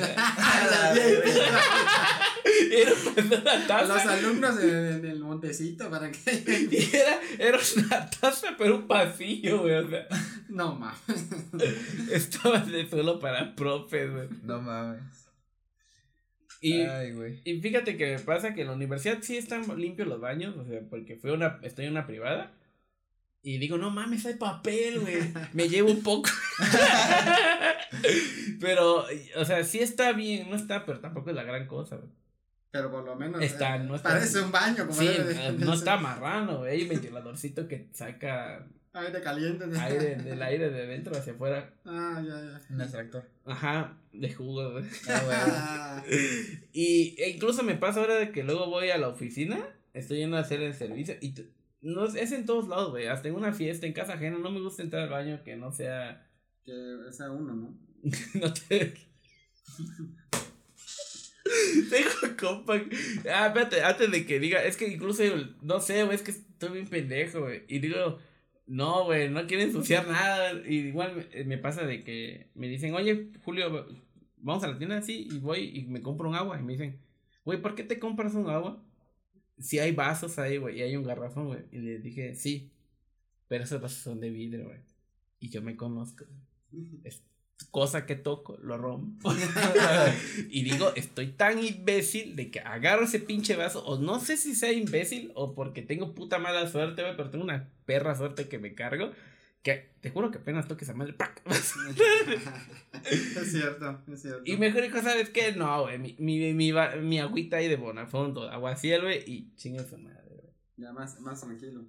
[2.71, 2.93] era
[3.67, 3.85] taza.
[3.85, 6.89] Los alumnos en, el montecito, para que.
[6.93, 10.07] era, era una taza, pero un pasillo, güey, o sea.
[10.47, 11.25] No mames.
[12.09, 14.29] Estaba de solo para profes, güey.
[14.43, 15.22] No mames.
[16.63, 16.81] Y,
[17.43, 20.79] y fíjate que pasa que en la universidad sí están limpios los baños, o sea,
[20.89, 22.53] porque fue una, estoy en una privada.
[23.41, 25.17] Y digo, no mames, hay papel, güey.
[25.53, 26.29] Me llevo un poco.
[28.61, 29.05] pero,
[29.35, 32.09] o sea, sí está bien, no está, pero tampoco es la gran cosa, güey.
[32.73, 33.39] Pero por lo menos.
[33.41, 35.07] Está, eh, no está, parece un baño, como Sí,
[35.59, 36.71] no está marrano, güey.
[36.71, 38.65] Hay un ventiladorcito que saca
[38.95, 39.65] Aire caliente.
[39.79, 41.71] Aire, del aire de dentro hacia afuera.
[41.85, 42.61] Ah, ya, ya.
[42.69, 43.23] Un extractor.
[43.45, 44.85] Ajá, de jugo, güey.
[45.07, 46.03] Ah,
[46.73, 50.37] y e incluso me pasa ahora de que luego voy a la oficina, estoy yendo
[50.37, 51.33] a hacer el servicio y
[51.81, 53.07] no, es en todos lados, güey.
[53.07, 55.71] Hasta en una fiesta, en casa ajena, no me gusta entrar al baño que no
[55.71, 56.27] sea.
[56.63, 56.73] Que
[57.11, 57.77] sea uno, ¿no?
[58.35, 58.93] no te.
[61.89, 62.81] Tengo compa.
[63.31, 65.23] Ah, espérate, antes de que diga, es que incluso,
[65.61, 67.63] no sé, güey, es que estoy bien pendejo, güey.
[67.67, 68.19] Y digo,
[68.67, 70.53] no, güey, no quiere ensuciar nada.
[70.67, 73.85] Y igual me, pasa de que me dicen, oye, Julio,
[74.37, 76.59] vamos a la tienda así y voy y me compro un agua.
[76.59, 76.99] Y me dicen,
[77.45, 78.83] güey, ¿por qué te compras un agua?
[79.59, 81.61] Si hay vasos ahí, güey, y hay un garrafón, güey.
[81.71, 82.71] Y le dije, sí,
[83.47, 84.79] pero esos vasos son de vidrio, güey.
[85.39, 86.25] Y yo me conozco.
[87.03, 87.21] Es
[87.71, 89.33] cosa que toco, lo rompo.
[90.49, 94.55] y digo, estoy tan imbécil de que agarro ese pinche vaso, o no sé si
[94.55, 98.59] sea imbécil o porque tengo puta mala suerte, güey, pero tengo una perra suerte que
[98.59, 99.11] me cargo.
[99.61, 101.15] Que te juro que apenas toques a madre.
[101.49, 101.73] es
[103.49, 104.41] cierto, es cierto.
[104.43, 105.53] Y mejor dijo, ¿sabes qué?
[105.53, 109.97] No, güey, mi, mi, mi, mi, agüita ahí de Bonafondo, aguaciel, güey, y chinga su
[109.97, 110.53] madre, güey.
[110.75, 111.85] Ya más, más tranquilo.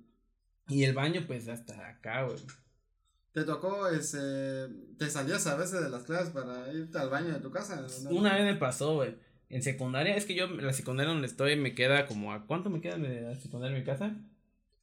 [0.69, 2.39] Y el baño, pues hasta acá, güey.
[3.35, 7.41] ¿Te tocó, ese, te salías a veces de las clases para irte al baño de
[7.41, 7.85] tu casa?
[8.09, 9.17] Una vez me pasó, güey.
[9.49, 12.81] En secundaria, es que yo, la secundaria donde estoy me queda como, ¿a cuánto me
[12.81, 14.15] queda de la secundaria en mi casa?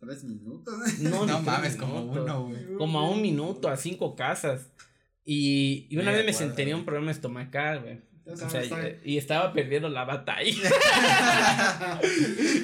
[0.02, 0.74] Tres minutos.
[1.00, 2.74] No, no mames, como uno, güey.
[2.78, 4.70] Como a un minuto, a cinco casas.
[5.24, 8.02] Y, y una vez me tenía un problema estomacal, güey.
[8.26, 10.44] O sea, y estaba perdiendo la batalla.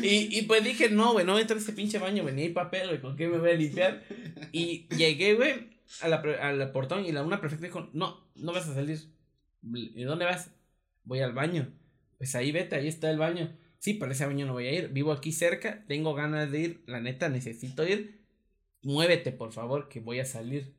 [0.03, 2.35] y, y pues dije, no, güey, no voy a entrar a ese pinche baño, güey,
[2.35, 4.03] ni hay papel, güey, ¿con qué me voy a limpiar?
[4.51, 8.67] Y llegué, güey, a la, a portón y la una perfecta dijo, no, no vas
[8.67, 8.99] a salir.
[9.63, 10.51] ¿Y dónde vas?
[11.03, 11.73] Voy al baño.
[12.17, 13.55] Pues ahí vete, ahí está el baño.
[13.79, 14.89] Sí, para ese baño no voy a ir.
[14.89, 16.83] Vivo aquí cerca, tengo ganas de ir.
[16.87, 18.25] La neta, necesito ir.
[18.81, 20.75] Muévete, por favor, que voy a salir.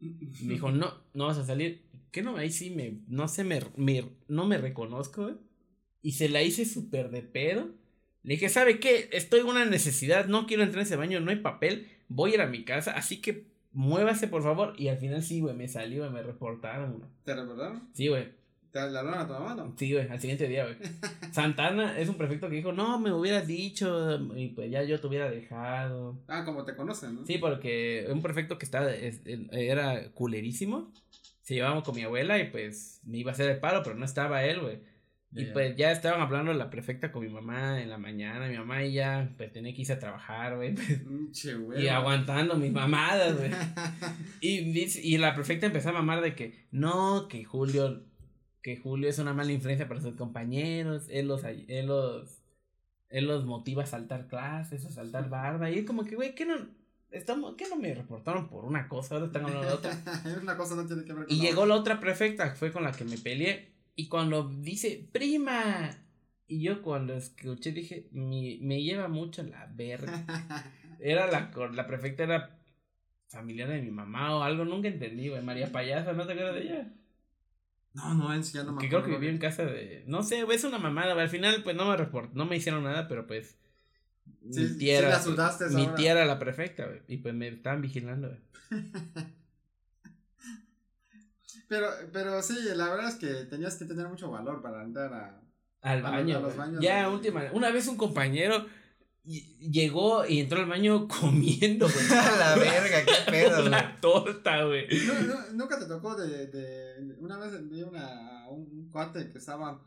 [0.00, 1.88] Me dijo, no, no vas a salir.
[2.10, 2.36] ¿Qué no?
[2.36, 3.60] Ahí sí me, no sé, me,
[4.28, 5.38] no me reconozco,
[6.02, 7.70] Y se la hice súper de pedo.
[8.22, 9.08] Le dije, ¿sabe qué?
[9.12, 12.34] Estoy en una necesidad, no quiero entrar en ese baño, no hay papel voy a
[12.34, 14.74] ir a mi casa, así que muévase por favor.
[14.78, 17.08] Y al final sí, güey, me salió y me reportaron, güey.
[17.24, 17.88] ¿Te reportaron?
[17.92, 18.38] Sí, güey.
[18.70, 19.74] ¿Te hablaron a tu mamá, no?
[19.78, 20.76] Sí, güey, al siguiente día, güey.
[21.32, 25.06] Santana es un prefecto que dijo, no, me hubieras dicho y pues ya yo te
[25.06, 26.18] hubiera dejado.
[26.28, 27.26] Ah, como te conocen, ¿no?
[27.26, 30.92] Sí, porque un prefecto que estaba, era culerísimo.
[31.42, 34.04] Se llevábamos con mi abuela y pues me iba a hacer el paro, pero no
[34.04, 34.80] estaba él, güey.
[35.30, 38.48] Y pues ya estaban hablando la prefecta con mi mamá en la mañana.
[38.48, 40.74] Mi mamá y ya pues tenía que irse a trabajar, güey.
[41.78, 43.50] y aguantando mis mamadas, güey.
[44.40, 48.04] y, y la prefecta empezó a mamar de que no, que Julio,
[48.62, 51.06] que Julio es una mala influencia para sus compañeros.
[51.10, 52.42] Él los, él los,
[53.10, 55.70] él los motiva a saltar clases, a saltar barda.
[55.70, 56.54] Y es como que, güey, ¿qué no,
[57.10, 59.16] estamos, ¿qué no me reportaron por una cosa?
[59.16, 59.92] Ahora están hablando de otra.
[60.42, 62.92] una cosa no tiene que ver con Y llegó la otra prefecta, fue con la
[62.92, 63.76] que me peleé.
[63.98, 65.90] Y cuando dice, prima,
[66.46, 70.24] y yo cuando escuché dije, me, me lleva mucho la verga.
[71.00, 72.60] Era la, la prefecta, era
[73.26, 75.42] familiar de mi mamá o algo, nunca entendí, güey.
[75.42, 76.92] María Payasa, ¿no te acuerdas de ella?
[77.94, 80.04] No, no, en ya no me Que creo que vivía en casa de.
[80.06, 81.24] No sé, güey, es una mamada, güey.
[81.24, 83.58] Al final, pues no me report, no me hicieron nada, pero pues.
[84.42, 85.20] mi era,
[85.70, 87.00] mi tía era la prefecta, güey.
[87.08, 88.82] Y pues me estaban vigilando, güey.
[91.68, 95.42] Pero, pero sí, la verdad es que tenías que tener mucho valor para entrar a,
[95.82, 96.40] al baño.
[96.40, 97.44] los baños ya, última.
[97.52, 98.66] Una vez un compañero
[99.24, 102.06] llegó y entró al baño comiendo, güey.
[102.18, 104.86] a la verga, qué pedo, Una torta, güey.
[105.26, 107.16] No, nunca te tocó de, de.
[107.18, 109.80] Una vez vi una, un cuate que estaba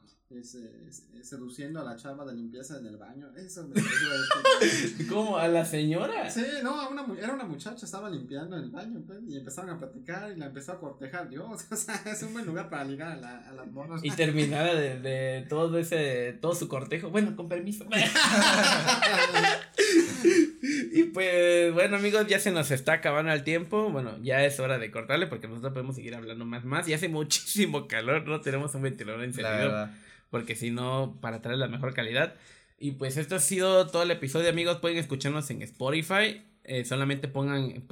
[1.21, 3.27] seduciendo a la chava de limpieza en el baño.
[3.35, 3.81] Eso me
[5.09, 5.37] ¿Cómo?
[5.37, 6.29] ¿A la señora?
[6.29, 9.77] Sí, no, una, era una muchacha, estaba limpiando en el baño, pues, y empezaron a
[9.77, 11.29] platicar y la empezó a cortejar.
[11.29, 14.01] Dios, o sea, es un buen lugar para ligar a, la, a las monos.
[14.03, 17.09] Y terminada de, de todo ese, todo su cortejo.
[17.09, 17.85] Bueno, con permiso.
[20.93, 23.89] y pues, bueno, amigos, ya se nos está acabando el tiempo.
[23.91, 26.87] Bueno, ya es hora de cortarle porque nosotros podemos seguir hablando más, más.
[26.87, 29.89] Y hace muchísimo calor, no tenemos un ventilador encendido
[30.31, 32.33] porque si no, para traer la mejor calidad.
[32.79, 34.77] Y pues esto ha sido todo el episodio, amigos.
[34.77, 36.43] Pueden escucharnos en Spotify.
[36.63, 37.83] Eh, solamente pongan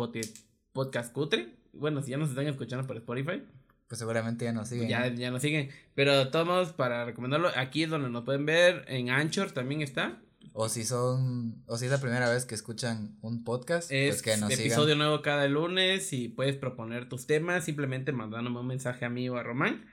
[0.72, 1.58] podcast cutre.
[1.74, 3.44] Bueno, si ya nos están escuchando por Spotify.
[3.88, 4.88] Pues seguramente ya nos siguen.
[4.88, 5.70] Ya, ya nos siguen.
[5.94, 8.86] Pero todos para recomendarlo, aquí es donde nos pueden ver.
[8.88, 10.20] En Anchor también está.
[10.54, 14.22] O si son, o si es la primera vez que escuchan un podcast, pues es
[14.22, 19.06] que nos episodio nuevo cada lunes y puedes proponer tus temas, simplemente mandándome un mensaje
[19.06, 19.86] a mí o a Román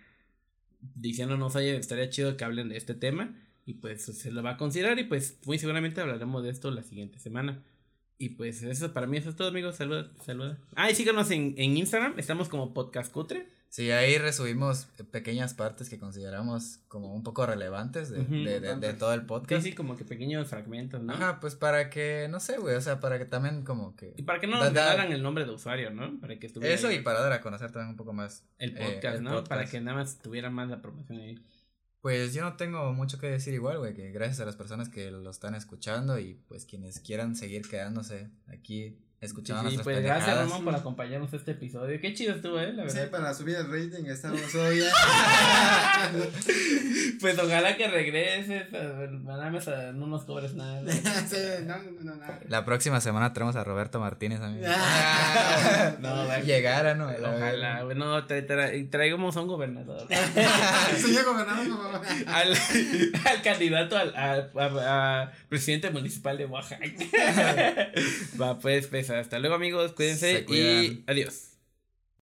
[0.95, 3.35] diciéndonos, oye, estaría chido que hablen de este tema.
[3.65, 6.85] Y pues se lo va a considerar y pues muy seguramente hablaremos de esto la
[6.85, 7.65] siguiente semana.
[8.17, 9.77] Y pues eso para mí eso es todo, amigos.
[9.77, 10.59] Saluda, saluda.
[10.77, 12.19] Ah, y síganos en, en Instagram.
[12.19, 13.56] Estamos como Podcast Cutre.
[13.69, 18.25] Sí, ahí resubimos pequeñas partes que consideramos como un poco relevantes de,
[18.61, 19.63] de, todo el podcast.
[19.63, 21.13] Sí, sí, como que pequeños fragmentos, ¿no?
[21.13, 24.15] Ajá, pues para que, no sé, güey, o sea, para que también como que...
[24.17, 26.19] Y para que no nos regalaran el nombre de usuario, ¿no?
[26.21, 28.45] Para que Eso y para dar a conocer también un poco más...
[28.59, 29.45] El eh, podcast, ¿no?
[29.45, 31.39] Para que nada más tuviera más la promoción ahí.
[32.01, 35.11] Pues yo no tengo mucho que decir igual, güey, que gracias a las personas que
[35.11, 40.65] lo están escuchando y pues quienes quieran seguir quedándose aquí escuchando sí, pues gracias Ramón
[40.65, 42.01] por acompañarnos este episodio.
[42.01, 43.05] Qué chido estuvo, eh, la verdad.
[43.05, 44.81] Sí, para subir el rating estamos hoy.
[47.21, 48.67] pues ojalá que regreses,
[49.95, 50.83] no nos cobres nada.
[50.93, 52.41] sí, no, no, nada.
[52.49, 54.67] La próxima semana traemos a Roberto Martínez, amigo.
[56.01, 57.07] no, Llegara, ¿no?
[57.07, 60.07] Ojalá, no, traigamos a un gobernador.
[60.97, 62.53] Señor gobernador, al,
[63.25, 66.85] al candidato al a, presidente municipal de Oaxaca.
[68.41, 71.46] Va, pues, pues hasta luego amigos, cuídense y adiós.